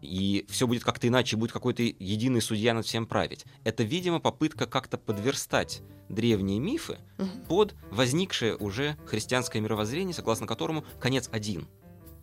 [0.00, 3.44] и все будет как-то иначе, будет какой-то единый судья над всем править.
[3.64, 7.30] Это, видимо, попытка как-то подверстать древние мифы Мгм.
[7.48, 11.66] под возникшее уже христианское мировоззрение, согласно которому конец один.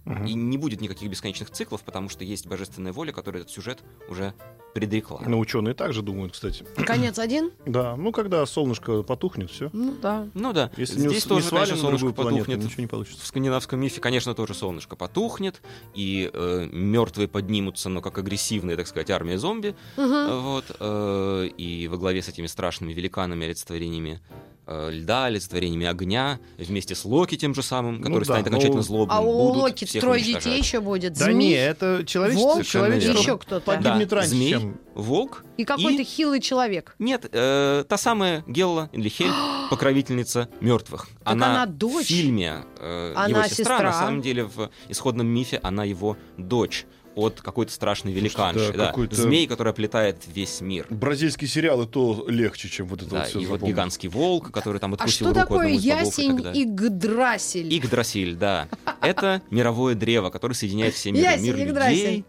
[0.06, 0.26] Мгм.
[0.26, 4.34] И не будет никаких бесконечных циклов, потому что есть божественная воля, которая этот сюжет уже
[4.76, 5.22] предрекла.
[5.26, 6.64] Ну, ученые также думают, кстати.
[6.76, 7.52] Конец один?
[7.66, 9.70] Да, ну когда солнышко потухнет, все.
[9.74, 10.28] Ну да.
[10.34, 12.66] Ну да, Если не, здесь не тоже, свалим конечно, солнышко планету, потухнет.
[12.66, 13.24] ничего не получится.
[13.24, 15.62] В скандинавском мифе, конечно, тоже солнышко потухнет,
[15.94, 16.30] и
[16.72, 19.76] мертвые поднимутся, но как агрессивная, так сказать, армия зомби.
[19.98, 20.42] Мгм.
[20.42, 26.96] Вот, э, и во главе с этими страшными великанами, олицетворениями э, льда, олицетворениями огня, вместе
[26.96, 29.16] с Локи тем же самым, который Ну да, станет но- окончательно злобным.
[29.18, 30.44] А у будут Локи всех трое уничтожать.
[30.44, 31.14] детей еще будет.
[31.14, 33.66] Да Змей не, это человечество, волк, человечество еще кто-то.
[33.66, 34.50] погибнет Да, раньше, змей.
[34.52, 34.80] чем...
[34.96, 36.96] Волк и какой-то и- хилый человек.
[37.00, 39.32] Нет, э, та самая Гелла или Хель,
[39.70, 41.08] покровительница мертвых.
[41.24, 42.06] она дочь?
[42.06, 43.80] в фильме э, Она его сестра, сестра.
[43.84, 48.72] на самом деле в исходном мифе она его дочь от какой-то страшной великанши.
[48.72, 48.88] да, да.
[48.88, 50.86] какой-то- Змей, который оплетает весь мир.
[50.90, 54.52] Бразильский сериал и то легче, чем вот это Да, вот все и вот гигантский волк,
[54.52, 56.64] который там А откусил что руку такое и ясень далее.
[56.64, 57.74] Игдрасиль?
[57.74, 58.68] Игдрасиль, да.
[59.02, 61.24] Это мировое древо, которое соединяет все миры.
[61.26, 62.26] Ясень Мир людей,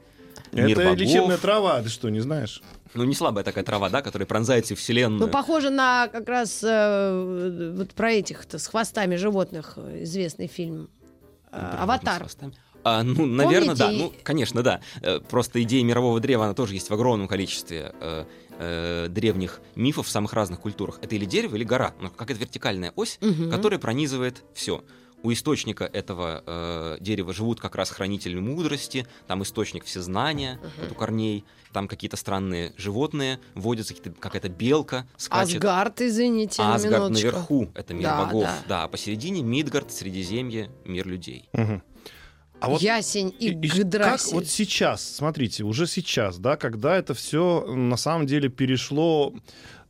[0.53, 2.62] мир Это лечебная трава, ты что, не знаешь?
[2.94, 5.20] Ну, не слабая такая трава, да, которая пронзает всю вселенную.
[5.20, 10.88] Ну, похоже на как раз э, вот про этих-то с хвостами животных э, известный фильм.
[11.53, 12.20] Э, с Аватар.
[12.20, 12.55] хвостами.
[12.88, 13.87] А, ну, наверное, да.
[13.87, 14.81] Помните, Ну, конечно, да.
[15.03, 18.25] Э, Просто идея мирового древа, она тоже есть в огромном количестве э,
[18.59, 20.99] э, древних мифов в самых разных культурах.
[21.03, 21.94] Это или дерево, или гора.
[22.01, 23.51] Ну, как это вертикальная ось, Мгм.
[23.51, 24.85] которая пронизывает все.
[25.25, 30.94] У источника этого э, дерева живут как раз хранители мудрости, там источник всезнания, вот у
[30.94, 35.57] корней, там какие-то странные животные водятся, какие-то- какая-то белка скачет.
[35.57, 37.27] Асгард, извините, на Асгард минуточку.
[37.27, 38.44] наверху— это мир Да, богов.
[38.44, 38.59] да.
[38.68, 38.85] Да.
[38.85, 41.49] а посередине Мидгард, Средиземье, мир людей.
[41.53, 41.83] Мгм.
[42.60, 43.68] А вот Ясень и, И- и
[44.28, 49.34] как вот сейчас, смотрите, уже сейчас, да, когда это все на самом деле перешло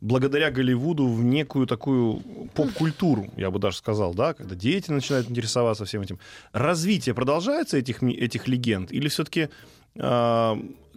[0.00, 2.20] благодаря Голливуду в некую такую
[2.54, 6.18] поп-культуру, я бы даже сказал, да, когда дети начинают интересоваться всем этим.
[6.52, 8.92] Развитие продолжается этих, этих легенд?
[8.92, 9.48] Или все-таки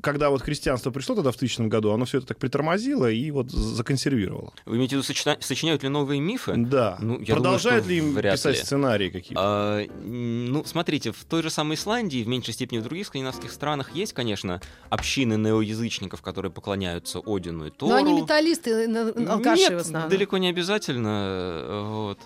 [0.02, 3.52] когда вот христианство пришло тогда в 1000 году, оно все это так притормозило и вот
[3.52, 4.54] законсервировало?
[4.66, 6.54] Вы имеете в виду, сочета- сочиняют ли новые мифы?
[6.56, 6.98] Да.
[7.02, 8.64] Ну, я Продолжают думаю, ли им вряд писать ли.
[8.64, 9.42] сценарии какие-то?
[9.44, 13.94] А, ну, смотрите, в той же самой Исландии, в меньшей степени в других скандинавских странах,
[13.94, 17.92] есть, конечно, общины неоязычников, которые поклоняются Одину и Тору.
[17.92, 20.10] Но они металлисты, на- алкаши Нет, в основном.
[20.10, 21.10] далеко не обязательно.
[21.10, 22.20] э, Вот.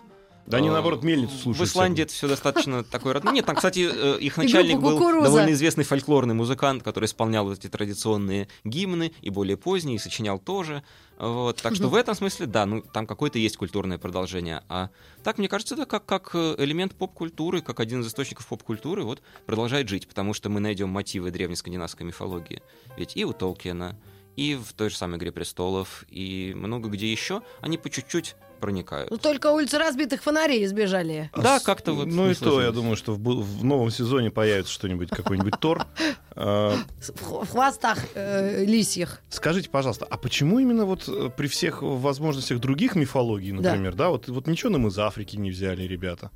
[0.46, 1.70] Да они, А, наоборот, мельницу слушают.
[1.70, 3.34] В Исландии это все достаточно такой родной.
[3.34, 7.68] Нет, там, кстати, э, их начальник был довольно известный фольклорный музыкант, который исполнял вот эти
[7.68, 10.84] традиционные гимны, и более поздние, и сочинял тоже.
[11.18, 11.62] Вот.
[11.62, 14.64] Так что в этом смысле, да, ну там какое-то есть культурное продолжение.
[14.68, 14.90] А
[15.24, 19.22] так, мне кажется, это как, как э, элемент поп-культуры, как один из источников поп-культуры, вот
[19.46, 22.62] продолжает жить, потому что мы найдем мотивы древней скандинавской мифологии.
[22.98, 23.98] Ведь и у Толкиена,
[24.36, 29.12] и в той же самой «Игре престолов», и много где еще, они по чуть-чуть проникают.
[29.12, 31.30] Ну, только улицы разбитых фонарей избежали.
[31.36, 34.72] Да, с- как-то вот Ну и то, я думаю, что в, в новом сезоне появится
[34.72, 35.86] что-нибудь, какой-нибудь Тор.
[36.36, 39.20] А, В хвостах э, лисьих.
[39.30, 44.28] Скажите, пожалуйста, а почему именно вот э, при всех возможностях других мифологий, например, да, вот,
[44.30, 46.32] вот ничего нам из Африки не взяли, ребята?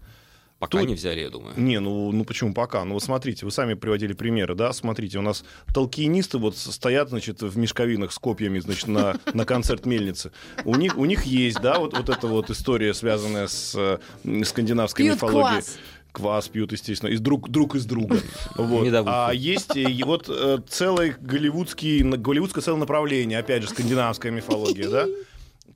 [0.59, 1.53] Пока Тут- не взяли, я думаю.
[1.55, 2.83] Не, ну, ну почему пока?
[2.83, 7.41] Ну вот смотрите, вы сами приводили примеры, да, смотрите, у нас толкиенисты вот стоят, значит,
[7.43, 10.31] в мешковинах с копьями, значит, на, на концерт мельницы.
[10.65, 15.05] У них, у них есть, да, вот, вот эта вот история, связанная с э, скандинавской
[15.05, 15.61] Пьют мифологией.
[15.61, 15.77] квас.
[16.11, 18.19] Квас пьют, естественно, из друг, друг из друга.
[18.55, 18.87] Вот.
[19.05, 24.89] А есть э, и вот э, целый голливудский, голливудское целое направление, опять же, скандинавская мифология,
[24.89, 25.05] да?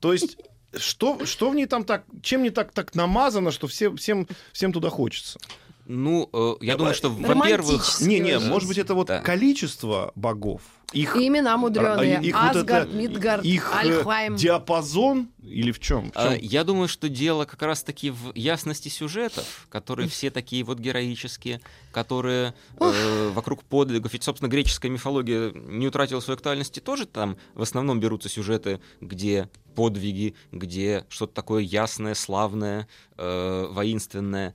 [0.00, 0.38] То есть
[0.76, 4.72] что, что в ней там так, чем не так, так намазано, что все, всем, всем
[4.72, 5.38] туда хочется?
[5.86, 8.00] Ну, э, я думаю, что, во-первых.
[8.00, 9.20] Не-не, может быть, это вот Да.
[9.20, 12.18] количество богов, их, И имена мудреные.
[12.18, 14.36] а, их вот Асгард, это- Мидгард, их э, Альхайм.
[14.36, 16.12] диапазон или в чем?
[16.14, 21.60] а, я думаю, что дело как раз-таки в ясности сюжетов, которые все такие вот героические,
[21.92, 24.12] которые э, вокруг подвигов.
[24.12, 27.06] Ведь, собственно, греческая мифология не утратила своей актуальности тоже.
[27.06, 34.54] Там в основном берутся сюжеты, где подвиги, где что-то такое ясное, славное, э, воинственное.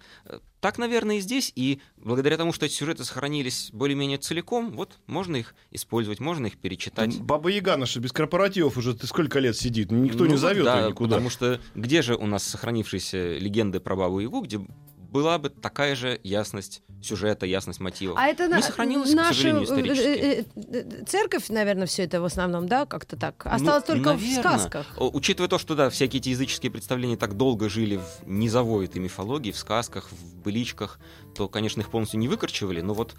[0.60, 1.52] Так, наверное, и здесь.
[1.56, 6.58] И благодаря тому, что эти сюжеты сохранились более-менее целиком, вот можно их использовать, можно их
[6.58, 7.20] перечитать.
[7.20, 10.82] Баба Яга наша без корпоративов уже ты сколько лет сидит, никто Ну не зовет да,
[10.82, 11.15] ее никуда.
[11.15, 14.60] Потому что где же у нас сохранившиеся легенды про Бабу Ягу, где
[15.12, 18.17] была бы такая же ясность сюжета, ясность мотивов?
[18.20, 20.06] А это не сохранилось, к наша сожалению, исторически.
[20.08, 20.43] э, э,
[21.02, 23.46] э, церковь, наверное, все это в основном, да, как-то так.
[23.46, 24.41] Осталось Ну, только в наверно.
[24.41, 24.88] сказках.
[25.00, 29.52] Учитывая то, что да, всякие эти языческие представления так долго жили в низовой этой мифологии,
[29.52, 31.00] в сказках, в быличках,
[31.36, 33.15] то, конечно, их полностью не выкорчевали, но вот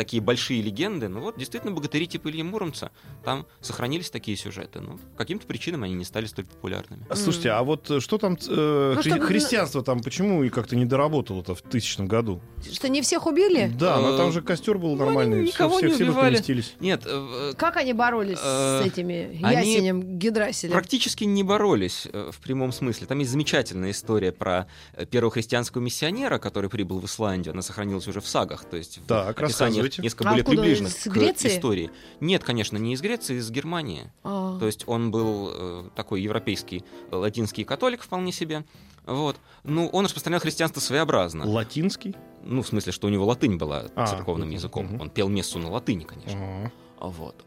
[0.00, 2.90] такие большие легенды, ну вот действительно богатыри типа Ильи Муромца,
[3.22, 7.04] там сохранились такие сюжеты, но по каким-то причинам они не стали столь популярными.
[7.10, 10.48] А, Слушайте, а вот э, что там э, Ну, хри- чтобы- христианство там почему и
[10.48, 12.40] как-то не доработало-то в тысячном году?
[12.72, 13.70] Что не всех убили?
[13.78, 16.34] Да, но Э, там же костер был ну, нормальный, никого все, не все убивали.
[16.36, 16.74] поместились.
[16.80, 20.72] Нет, э, Как они боролись с этими ясенем, гидраселем?
[20.72, 23.06] практически не боролись в прямом смысле.
[23.06, 24.66] Там есть замечательная история про
[25.10, 27.52] первого христианского миссионера, который прибыл в Исландию.
[27.52, 30.02] Она сохранилась уже в сагах, то есть в описаниях рассказывайте.
[30.02, 30.60] несколько А более откуда?
[30.62, 31.48] приближенных Из к Греции?
[31.48, 31.90] истории.
[32.20, 34.12] Нет, конечно, не из Греции, из Германии.
[34.24, 34.58] А.
[34.58, 38.64] То есть он был э, такой европейский э, латинский католик вполне себе.
[39.06, 39.36] Вот.
[39.64, 41.44] Ну, он распространял христианство своеобразно.
[41.48, 42.14] Латинский?
[42.44, 44.86] Ну, в смысле, что у него латынь была А, церковным языком.
[44.86, 45.00] мгм.
[45.00, 46.38] Он пел мессу на латыни, конечно.
[46.40, 46.72] Ага.
[47.00, 47.44] Вот.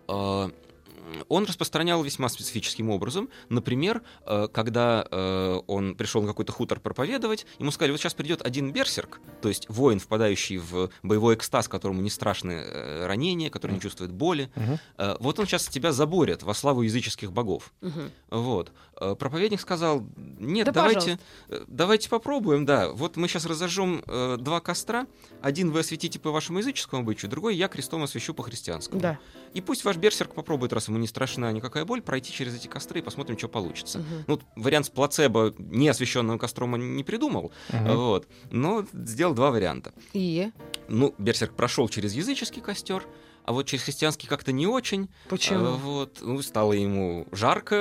[1.29, 3.29] Он распространял весьма специфическим образом.
[3.49, 8.41] Например, э, когда э, он пришел на какой-то хутор проповедовать, ему сказали, вот сейчас придет
[8.41, 13.73] один берсерк, то есть воин, впадающий в боевой экстаз, которому не страшны э, ранения, который
[13.73, 14.49] не чувствует боли.
[14.97, 17.73] Э, Вот он сейчас тебя заборет во славу языческих богов.
[17.81, 18.11] Мгм.
[18.29, 18.71] Вот.
[19.19, 20.03] Проповедник сказал,
[20.39, 21.19] нет, Да, давайте,
[21.67, 22.89] давайте попробуем, да.
[22.89, 24.03] Вот мы сейчас разожжем
[24.37, 25.07] два костра.
[25.41, 29.01] Один вы осветите по вашему языческому обычаю, другой я крестом освящу по христианскому.
[29.01, 29.19] Да.
[29.53, 32.99] И пусть ваш берсерк попробует, раз ему не страшна никакая боль, пройти через эти костры
[32.99, 33.99] и посмотрим, что получится.
[33.99, 34.23] Мгм.
[34.27, 37.95] Ну, вариант с плацебо, не освещенным костром, он не придумал, Мгм.
[37.95, 39.93] вот, но сделал два варианта.
[40.13, 40.51] И?
[40.87, 43.03] Ну, берсерк прошел через языческий костер,
[43.45, 45.09] а вот через христианский как-то не очень.
[45.29, 45.65] Почему?
[45.65, 47.75] Э, Вот, ну, стало ему жарко,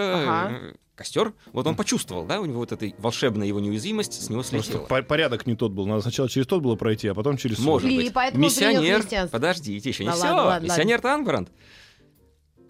[0.47, 0.55] Ага.
[0.55, 1.33] э, костер.
[1.53, 4.85] Вот он почувствовал, да, у него вот эта волшебная его неуязвимость с него Просто слетела.
[4.87, 5.87] по- порядок не тот был.
[5.87, 7.59] Надо сначала через тот было пройти, а потом через.
[7.61, 8.13] Может И быть.
[8.13, 10.25] поэтому Миссионер, подождите, еще не Да все.
[10.27, 11.51] ладно, ладно, Миссионер Танбранд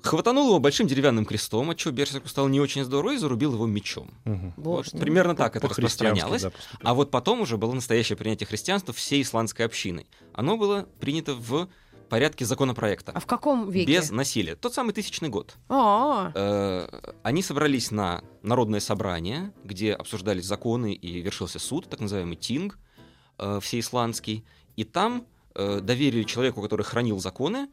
[0.02, 4.10] хватанул его большим деревянным крестом, отчего Берсерку стало не очень здорово, и зарубил его мечом.
[4.24, 4.54] Мгм.
[4.56, 4.92] Вот.
[4.92, 6.42] Вот, примерно так это распространялось.
[6.42, 6.80] да, поступил.
[6.88, 10.06] А вот потом уже было настоящее принятие христианства всей исландской общиной.
[10.32, 11.68] Оно было принято в
[12.08, 13.12] порядке законопроекта.
[13.14, 13.90] А в каком веке?
[13.90, 14.54] Без насилия.
[14.54, 15.54] Тот самый тысячный год.
[15.68, 22.36] А, Э, Они собрались на народное собрание, где обсуждались законы и вершился суд, так называемый
[22.36, 22.78] Тинг
[23.38, 24.44] э, всеисландский.
[24.76, 27.68] И там э, доверили человеку, который хранил законы,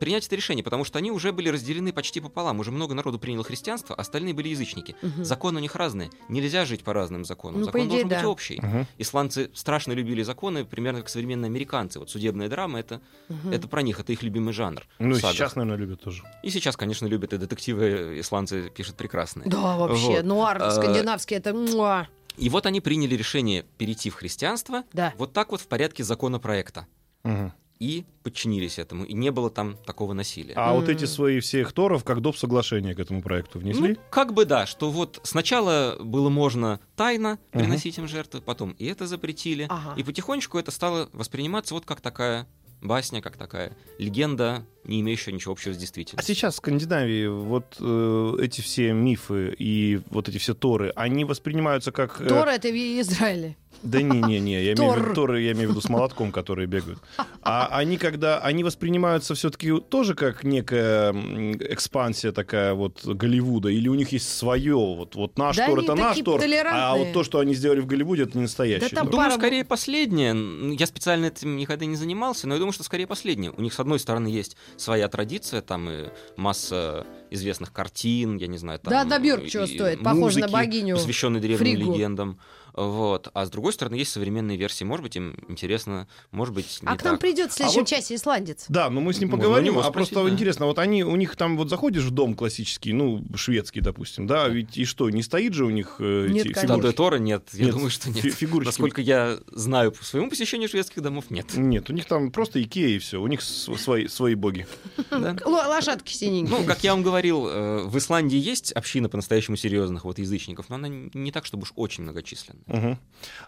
[0.00, 2.58] принять это решение, потому что они уже были разделены почти пополам.
[2.58, 4.96] Уже много народу приняло христианство, остальные были язычники.
[5.02, 5.24] мгм.
[5.24, 6.10] Законы у них разные.
[6.28, 7.60] Нельзя жить по разным законам.
[7.60, 8.28] Ну, по Закон идее, должен быть да.
[8.28, 8.58] общий.
[8.60, 8.86] Мгм.
[8.98, 11.98] Исландцы страшно любили законы, примерно как современные американцы.
[12.00, 13.52] Вот судебная драма это, Мгм.
[13.52, 14.82] это про них, это их любимый жанр.
[14.98, 16.24] Ну, и сейчас, наверное, любят тоже.
[16.42, 19.48] И сейчас, конечно, любят и детективы исландцы пишут прекрасные.
[19.48, 20.24] Да, вообще, Вот.
[20.24, 21.52] нуар А, скандинавский, это...
[21.54, 22.08] муа.
[22.38, 25.12] И вот они приняли решение перейти в христианство Да.
[25.18, 26.86] вот так вот в порядке законопроекта.
[27.22, 27.52] Мгм.
[27.80, 29.04] И подчинились этому.
[29.04, 30.52] И не было там такого насилия.
[30.54, 30.90] А вот М.
[30.94, 32.36] эти свои все хторов, как доп.
[32.36, 33.88] соглашение к этому проекту внесли?
[33.94, 38.84] Ну, как бы да, что вот сначала было можно тайно приносить им жертвы, потом и
[38.84, 39.66] это запретили.
[39.70, 39.94] Ага.
[39.96, 42.46] И потихонечку это стало восприниматься вот как такая
[42.82, 46.34] басня, как такая легенда, не имеющая ничего общего с А действительностью.
[46.34, 51.92] сейчас в Скандинавии вот э, эти все мифы и вот эти все торы, они воспринимаются
[51.92, 52.20] как...
[52.20, 53.56] э, Тора это в Израиле.
[53.82, 56.98] Да не-не-не, я имею в виду торы, я имею в виду с молотком, которые бегают.
[57.42, 63.94] А они когда, они воспринимаются все-таки тоже как некая экспансия такая вот Голливуда, или у
[63.94, 67.38] них есть свое, вот, вот наш Да тор это наш тор, а вот то, что
[67.38, 68.90] они сделали в Голливуде, это не настоящий.
[68.90, 69.10] Да там.
[69.10, 70.74] Думаю, пара- скорее последнее.
[70.74, 73.52] Я специально этим никогда не занимался, но я думаю, что скорее последнее.
[73.52, 78.58] У них, с одной стороны, есть своя традиция, там и масса известных картин, я не
[78.58, 78.90] знаю, там...
[78.90, 81.94] Да, да, Бьорк чего и стоит, похоже на богиню посвященной древним Фригу.
[81.94, 82.38] легендам.
[82.74, 83.28] Вот.
[83.34, 84.84] А с другой стороны, есть современные версии.
[84.84, 87.20] Может быть, им интересно, может быть, не А к нам так.
[87.20, 88.66] придет в следующем вот- часе исландец.
[88.68, 90.30] Да, но мы с ним поговорим, а спросить, просто да.
[90.30, 94.48] интересно, вот они, у них там вот заходишь в дом классический, ну, шведский, допустим, да,
[94.48, 96.60] ведь и что, не стоит же у них э, Нет, эти конечно.
[96.62, 96.66] фигурки?
[96.80, 98.18] Статуя Тора нет, я Нет, думаю, что нет.
[98.22, 98.68] фи- фигурочки.
[98.68, 101.54] Насколько я знаю по своему посещению шведских домов, нет.
[101.56, 104.66] Нет, у них там просто Икея и все, у них свои, свои боги.
[105.10, 105.36] Да.
[105.44, 106.58] Лошадки синенькие.
[106.58, 110.76] Ну, как я вам говорил, э, в Исландии есть община по-настоящему серьезных вот язычников, но
[110.76, 112.59] она не так, чтобы уж очень многочисленная.
[112.66, 112.98] Мгм.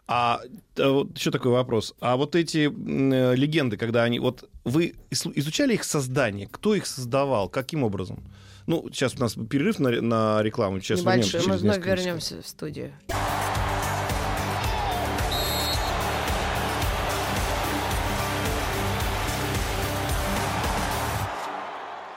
[0.06, 0.40] А
[0.76, 1.94] э, вот еще такой вопрос.
[2.00, 4.18] А вот эти э, легенды, когда они...
[4.18, 6.48] Вот вы изучали их создание?
[6.50, 7.48] Кто их создавал?
[7.48, 8.22] Каким образом?
[8.66, 10.80] Ну, сейчас у нас перерыв на, на рекламу.
[10.80, 12.92] Сейчас Небольшой, вернемся мы вновь вернемся в студию.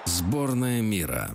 [0.06, 1.32] Сборная мира.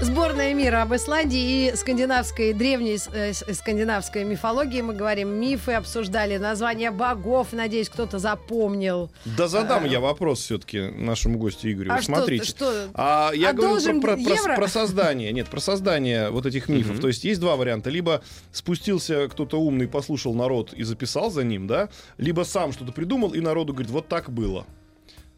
[0.00, 4.80] Сборная мира об Исландии и скандинавской, древней э, скандинавской мифологии.
[4.80, 7.48] Мы говорим мифы, обсуждали названия богов.
[7.52, 9.10] Надеюсь, кто-то запомнил.
[9.24, 11.90] Да задам я вопрос все-таки нашему гостю Игорю.
[11.92, 12.44] А Смотрите.
[12.44, 12.90] что, что?
[12.94, 14.54] А я А говорю про, про- про- евро?
[14.54, 15.32] про создание.
[15.32, 16.92] Нет, про создание вот этих мифов.
[16.92, 17.00] Мгм.
[17.00, 17.90] То есть есть два варианта.
[17.90, 21.88] Либо спустился кто-то умный, послушал народ и записал за ним, да?
[22.18, 24.64] Либо сам что-то придумал, и народу говорит, вот так было.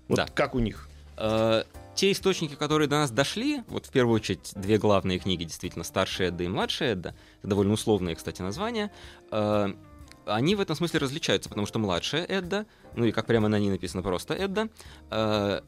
[0.09, 0.29] Вот Да.
[0.35, 0.87] как у них.
[1.94, 6.29] Те источники, которые до нас дошли, вот в первую очередь две главные книги, действительно, «Старшая
[6.29, 8.90] Эдда» и «Младшая Эдда», довольно условные, кстати, названия,
[9.31, 9.74] э,
[10.26, 13.70] они в этом смысле различаются, потому что «Младшая Эдда», ну и как прямо на ней
[13.70, 14.68] написано просто «Эдда»,
[15.11, 15.61] э,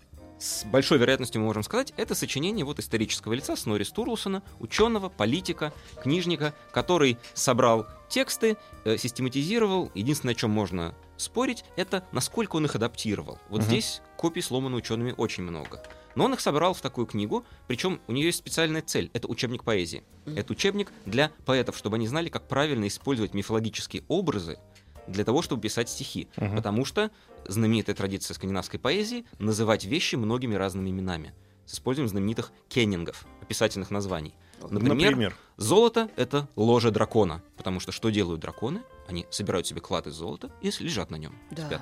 [0.43, 5.73] с большой вероятностью мы можем сказать, это сочинение вот исторического лица Снори Стурлсона, ученого, политика,
[6.03, 9.91] книжника, который собрал тексты, э, систематизировал.
[9.95, 13.39] Единственное, о чем можно спорить, это насколько он их адаптировал.
[13.49, 13.69] Вот Мгм.
[13.69, 15.81] здесь копий сломаны учеными очень много.
[16.15, 19.11] Но он их собрал в такую книгу, причем у нее есть специальная цель.
[19.15, 20.03] Это учебник поэзии.
[20.27, 24.59] Это учебник для поэтов, чтобы они знали, как правильно использовать мифологические образы
[25.07, 26.29] для того, чтобы писать стихи.
[26.37, 26.57] Мгм.
[26.57, 27.11] Потому что
[27.47, 31.35] знаменитая традиция скандинавской поэзии называть вещи многими разными именами.
[31.67, 34.35] С использованием знаменитых кеннингов, описательных названий.
[34.71, 35.37] Например, Например.
[35.57, 37.43] золото— это ложе дракона.
[37.57, 38.83] Потому что что делают драконы?
[39.09, 41.67] Они собирают себе клад из золота и лежат на нем, Да.
[41.67, 41.81] спят.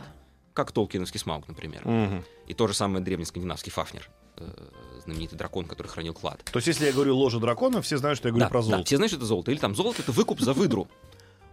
[0.55, 1.87] Как толкиновский смауг, например.
[1.87, 2.25] Мгм.
[2.47, 4.49] И то же самое древнескандинавский Фафнер, э,
[5.05, 6.43] знаменитый дракон, который хранил клад.
[6.45, 8.63] То есть, если я говорю ложа дракона, все знают, что я говорю да, про да,
[8.67, 8.85] золото.
[8.85, 9.51] все знают, что это золото.
[9.51, 10.89] Или там золото— это выкуп за выдру.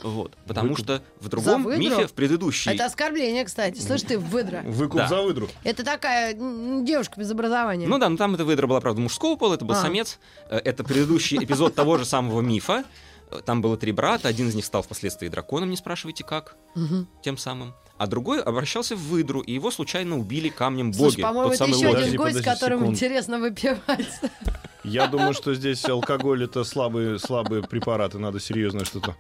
[0.04, 0.36] Вот.
[0.46, 0.84] Потому Выкуп.
[0.86, 1.80] что в другом выдру?
[1.80, 2.70] мифе, в предыдущей...
[2.72, 3.80] Это оскорбление, кстати.
[3.80, 4.62] Слышь ты, выдра.
[4.66, 5.08] Выкуп Да.
[5.08, 5.48] за выдру.
[5.64, 7.88] Это такая девушка без образования.
[7.88, 9.82] Ну да, но там эта выдра была, правда, мужского пола, это был А.
[9.82, 10.20] самец.
[10.50, 12.84] Э, Это предыдущий эпизод того же самого мифа.
[13.32, 17.08] Э, Там было три брата, один из них стал впоследствии драконом, не спрашивайте как, Мгм.
[17.24, 17.74] тем самым.
[17.98, 20.98] А другой обращался в выдру, и его случайно убили камнем боги.
[20.98, 22.86] Слушай, по-моему, это самый еще один гость, секунду.
[22.86, 24.08] интересно выпивать.
[24.84, 29.16] Я думаю, что здесь алкоголь это слабые, слабые препараты, надо серьезное что-то.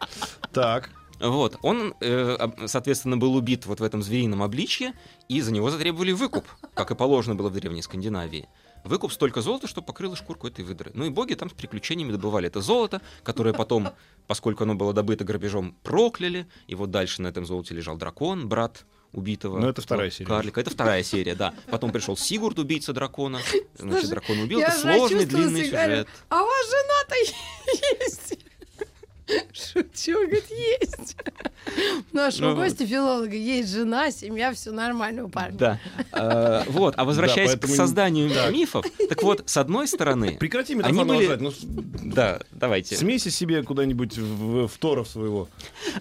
[0.53, 0.89] Так.
[1.19, 2.37] Вот, он, э,
[2.67, 4.93] соответственно, был убит вот в этом зверином обличье,
[5.27, 6.45] и за него затребовали выкуп,
[6.75, 8.47] как и положено было в Древней Скандинавии.
[8.83, 10.91] Выкуп столько золота, что покрыло шкурку этой выдры.
[10.93, 13.89] Ну и боги там с приключениями добывали это золото, которое потом,
[14.27, 16.47] поскольку оно было добыто грабежом, прокляли.
[16.67, 19.59] И вот дальше на этом золоте лежал дракон, брат убитого.
[19.59, 20.27] Ну, это вторая вот, серия.
[20.27, 20.61] Карлика.
[20.61, 21.53] Это вторая серия, да.
[21.69, 23.39] Потом пришел Сигурд, убийца дракона.
[23.77, 24.59] Значит, дракон убил.
[24.59, 26.07] я Это сложный, длинный сюжет.
[26.29, 27.15] А у вас жена-то
[28.03, 28.39] есть?
[29.51, 31.17] Шучу, говорит, есть.
[32.17, 35.57] Нашего Ну гостя филолога есть жена, семья, все нормально у парня.
[35.57, 35.79] Да.
[36.11, 36.95] Э, Вот.
[36.97, 38.51] А возвращаясь к поэтому- созданию Так.
[38.51, 40.35] мифов, так вот, с одной стороны...
[40.39, 41.63] Прекрати Они метафор были- наложить.
[41.63, 42.95] Ну, Да, давайте.
[42.97, 45.47] смейся себе куда-нибудь в, в Торов своего.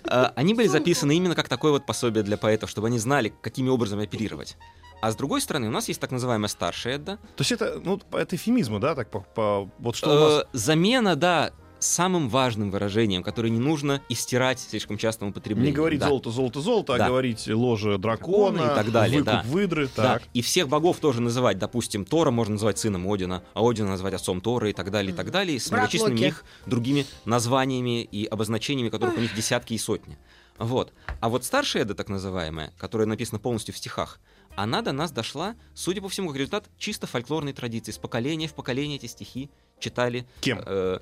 [0.04, 3.68] Э, Они были записаны именно как такое вот пособие для поэтов, чтобы они знали, какими
[3.68, 4.56] образом оперировать.
[5.02, 7.16] А с другой стороны, у нас есть так называемая старшая Эдда.
[7.36, 10.42] То есть это, ну, это эфемизмы, да, так по, по- вот что у вас...
[10.42, 11.52] Э, Замена, да,
[11.86, 15.70] самым важным выражением, которое не нужно истирать слишком частом употреблении.
[15.70, 16.08] Не говорить Да.
[16.08, 17.04] золото, золото, золото, Да.
[17.06, 19.42] а говорить ложе дракона, Дракона и так далее, выкуп да.
[19.46, 20.22] выдры, Да, так.
[20.34, 24.40] и всех богов тоже называть, допустим, Тора можно называть сыном Одина, а Одина назвать отцом
[24.40, 29.16] Тора и так далее, и так далее, с многочисленными их другими названиями и обозначениями, которых
[29.16, 30.18] у них десятки и сотни.
[30.58, 30.92] Вот.
[31.20, 34.20] А вот старшая Эда, так называемая, которая написана полностью в стихах,
[34.54, 37.92] она до нас дошла, судя по всему, как результат чисто фольклорной традиции.
[37.92, 40.26] С поколения в поколение эти стихи читали.
[40.40, 40.62] Кем?
[40.64, 41.00] э,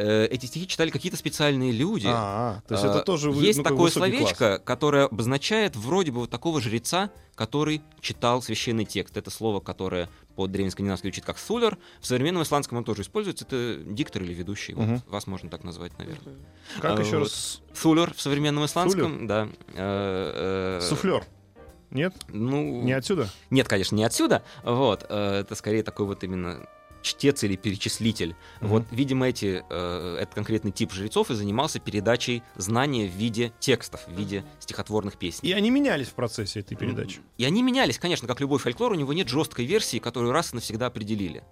[0.00, 2.06] эти стихи читали какие-то специальные люди.
[2.08, 3.92] А, то есть А, это тоже вы- Есть ну, такое класс.
[3.94, 9.16] словечко, которое обозначает вроде бы вот такого жреца, который читал священный текст.
[9.16, 11.78] Это слово, которое по древнескандинавски звучит как сулер.
[12.00, 13.44] В современном исландском оно тоже используется.
[13.44, 14.74] Это диктор или ведущий.
[14.74, 15.02] Вот Мгм.
[15.08, 16.34] вас можно так назвать, наверное.
[16.80, 17.24] Как А, еще вот.
[17.24, 17.62] раз?
[17.74, 19.48] Сулер в современном исландском, да.
[19.74, 21.24] Э, э, Суфлер.
[21.90, 22.14] Нет?
[22.28, 23.28] Ну, Не отсюда?
[23.50, 24.42] нет, конечно, не отсюда.
[24.62, 26.66] Вот, э, это скорее такой вот именно
[27.02, 28.34] чтец или перечислитель.
[28.60, 28.70] Мгм.
[28.70, 34.06] Вот, видимо, эти, э, этот конкретный тип жрецов и занимался передачей знания в виде текстов,
[34.06, 35.50] в виде стихотворных песней.
[35.50, 37.20] И они менялись в процессе этой передачи.
[37.36, 40.56] И они менялись, конечно, как любой фольклор, у него нет жесткой версии, которую раз и
[40.56, 41.42] навсегда определили.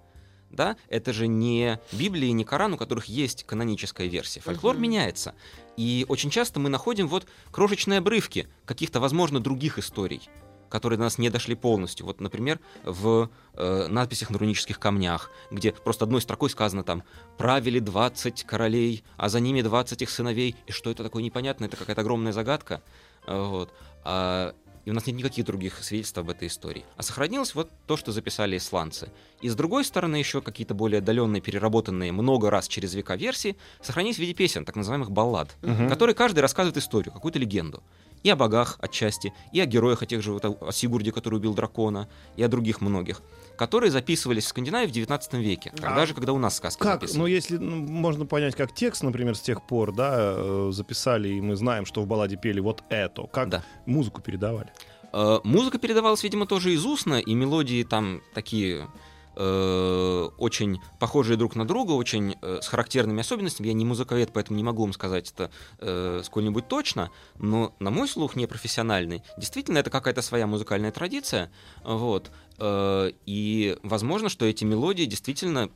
[0.49, 4.39] Да, это же не Библия и не Коран, у которых есть каноническая версия.
[4.39, 4.83] Фольклор Мгм.
[4.83, 5.35] меняется.
[5.75, 10.21] И очень часто мы находим вот крошечные обрывки каких-то, возможно, других историй,
[10.69, 12.05] которые до нас не дошли полностью.
[12.05, 17.03] Вот, например, в э, надписях на рунических камнях, где просто одной строкой сказано там
[17.37, 20.55] «правили 20 королей, а за ними 20 их сыновей».
[20.65, 21.65] И что это такое непонятно?
[21.65, 22.81] Это какая-то огромная загадка.
[23.25, 23.73] Э, Вот.
[24.03, 24.53] А,
[24.85, 26.85] и у нас нет никаких других свидетельств об этой истории.
[26.95, 29.11] А сохранилось вот то, что записали исландцы.
[29.41, 34.15] И с другой стороны, еще какие-то более отдаленные, переработанные много раз через века версии сохранились
[34.15, 35.89] в виде песен, так называемых баллад, Мгм.
[35.89, 37.83] которые каждый рассказывает историю, какую-то легенду.
[38.23, 41.53] И о богах отчасти, и о героях, о тех же, вот о, Сигурде, который убил
[41.53, 43.21] дракона, и о других многих,
[43.57, 47.01] которые записывались в Скандинавии в 19 веке, А даже когда у нас сказки Как?
[47.01, 47.19] записаны.
[47.19, 51.41] Ну, если ну, можно понять, как текст, например, с тех пор, да, э, записали, и
[51.41, 53.23] мы знаем, что в балладе пели вот это.
[53.27, 53.63] Как Да.
[53.85, 54.71] музыку передавали?
[55.13, 58.87] Э, Музыка передавалась, видимо, тоже из устно, и мелодии там такие
[59.37, 63.67] э, очень похожие друг на друга, очень э, с характерными особенностями.
[63.67, 68.07] Я не музыковед, поэтому не могу вам сказать это э, сколь-нибудь точно, но на мой
[68.07, 69.23] слух непрофессиональный.
[69.37, 71.51] Действительно, это какая-то своя музыкальная традиция,
[71.83, 72.31] вот.
[72.57, 75.69] Э, и возможно, что эти мелодии действительно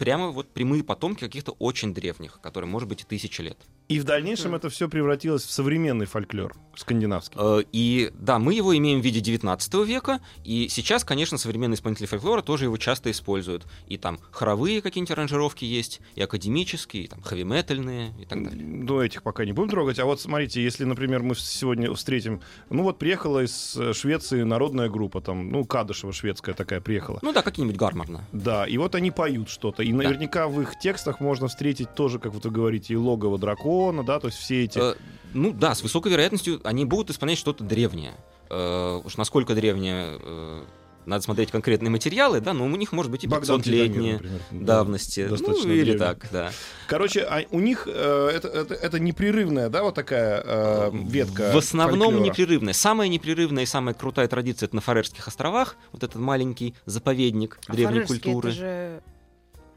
[0.00, 3.58] прямо вот прямые потомки каких-то очень древних, которые, может быть, и тысячи лет.
[3.88, 7.36] И в дальнейшем это все превратилось в современный фольклор скандинавский.
[7.38, 12.06] Э, И да, мы его имеем в виде 19 века, и сейчас, конечно, современные исполнители
[12.06, 13.66] фольклора тоже его часто используют.
[13.88, 18.64] И там хоровые какие-нибудь аранжировки есть, и академические, и там хэви-метальные и так далее.
[18.64, 19.98] Ну, этих пока не будем трогать.
[19.98, 22.40] А вот смотрите, если, например, мы сегодня встретим...
[22.70, 27.18] Ну, вот приехала из э, Швеции народная группа, там, ну, Кадышева шведская такая приехала.
[27.22, 28.24] Ну да, какие-нибудь гарморно.
[28.32, 29.82] Да, и вот они поют что-то.
[29.90, 34.20] И наверняка в их текстах можно встретить тоже, как вы говорите, и логово дракона, да,
[34.20, 34.78] то есть все эти...
[34.78, 34.94] Э,
[35.34, 38.14] ну да, с высокой вероятностью они будут исполнять что-то древнее.
[38.50, 40.62] Э, уж насколько древнее, э,
[41.06, 44.66] надо смотреть конкретные материалы, да, но у них может быть и Богдан 500-летние Титамир, например.
[44.66, 45.26] давности.
[45.28, 45.98] достаточно ну, или древний.
[45.98, 46.52] так, да.
[46.86, 51.56] Короче, а у них э, это, это, это непрерывная, да, вот такая э, ветка В
[51.56, 52.24] основном фольклора?
[52.24, 52.72] непрерывная.
[52.74, 55.76] Самая непрерывная и самая крутая традиция это на Фарерских островах.
[55.92, 58.50] Вот этот маленький заповедник А древней культуры.
[58.50, 59.02] Это же...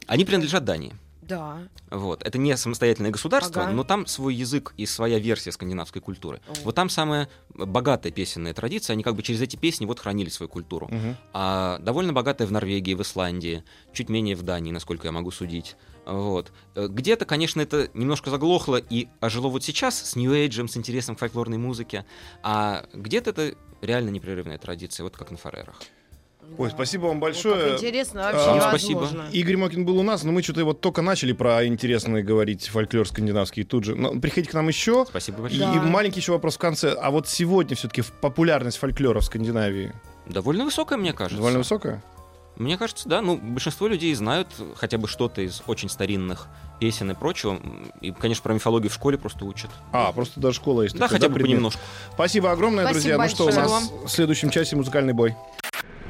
[0.06, 0.94] Они принадлежат Дании.
[1.22, 1.56] Да.
[1.90, 2.22] Вот.
[2.22, 3.72] Это не самостоятельное государство, Ага.
[3.72, 6.42] но там свой язык и своя версия скандинавской культуры.
[6.46, 6.52] О.
[6.64, 8.92] Вот там самая богатая песенная традиция.
[8.92, 10.88] Они как бы через эти песни вот хранили свою культуру.
[10.90, 11.16] Мгм.
[11.32, 15.76] А довольно богатая в Норвегии, в Исландии, чуть менее в Дании, насколько я могу судить.
[16.04, 16.52] Вот.
[16.74, 21.20] Э, Где-то, конечно, это немножко заглохло и ожило вот сейчас с нью-эйджем, с интересом к
[21.20, 22.04] фольклорной музыке,
[22.42, 25.80] а где-то это реально непрерывная традиция, вот как на Фарерах.
[26.56, 27.70] Ой, спасибо вам большое.
[27.72, 29.24] как интересно, вообще А, невозможно.
[29.32, 33.06] Игорь Мокин был у нас, но мы что-то вот только начали про интересные говорить фольклор
[33.08, 33.94] скандинавский и тут же.
[33.96, 35.04] Но приходите к нам еще.
[35.08, 35.66] Спасибо И, большое.
[35.66, 35.74] Да.
[35.74, 36.92] и маленький еще вопрос в конце.
[36.92, 39.92] А вот сегодня все-таки популярность фольклора в Скандинавии
[40.26, 41.36] Довольно высокая, мне кажется.
[41.36, 42.02] довольно высокая?
[42.56, 43.20] Мне кажется, да.
[43.20, 46.46] Ну, большинство людей знают хотя бы что-то из очень старинных
[46.78, 47.58] песен и прочего.
[48.00, 49.70] И, конечно, про мифологию в школе просто учат.
[49.90, 50.94] А, просто даже школа есть.
[50.94, 51.50] Да, такой, хотя бы предмет.
[51.56, 51.80] понемножку.
[52.14, 53.18] Спасибо огромное, Спасибо друзья.
[53.18, 53.66] Ну что, у большое.
[53.66, 55.34] нас в следующем часе музыкальный бой.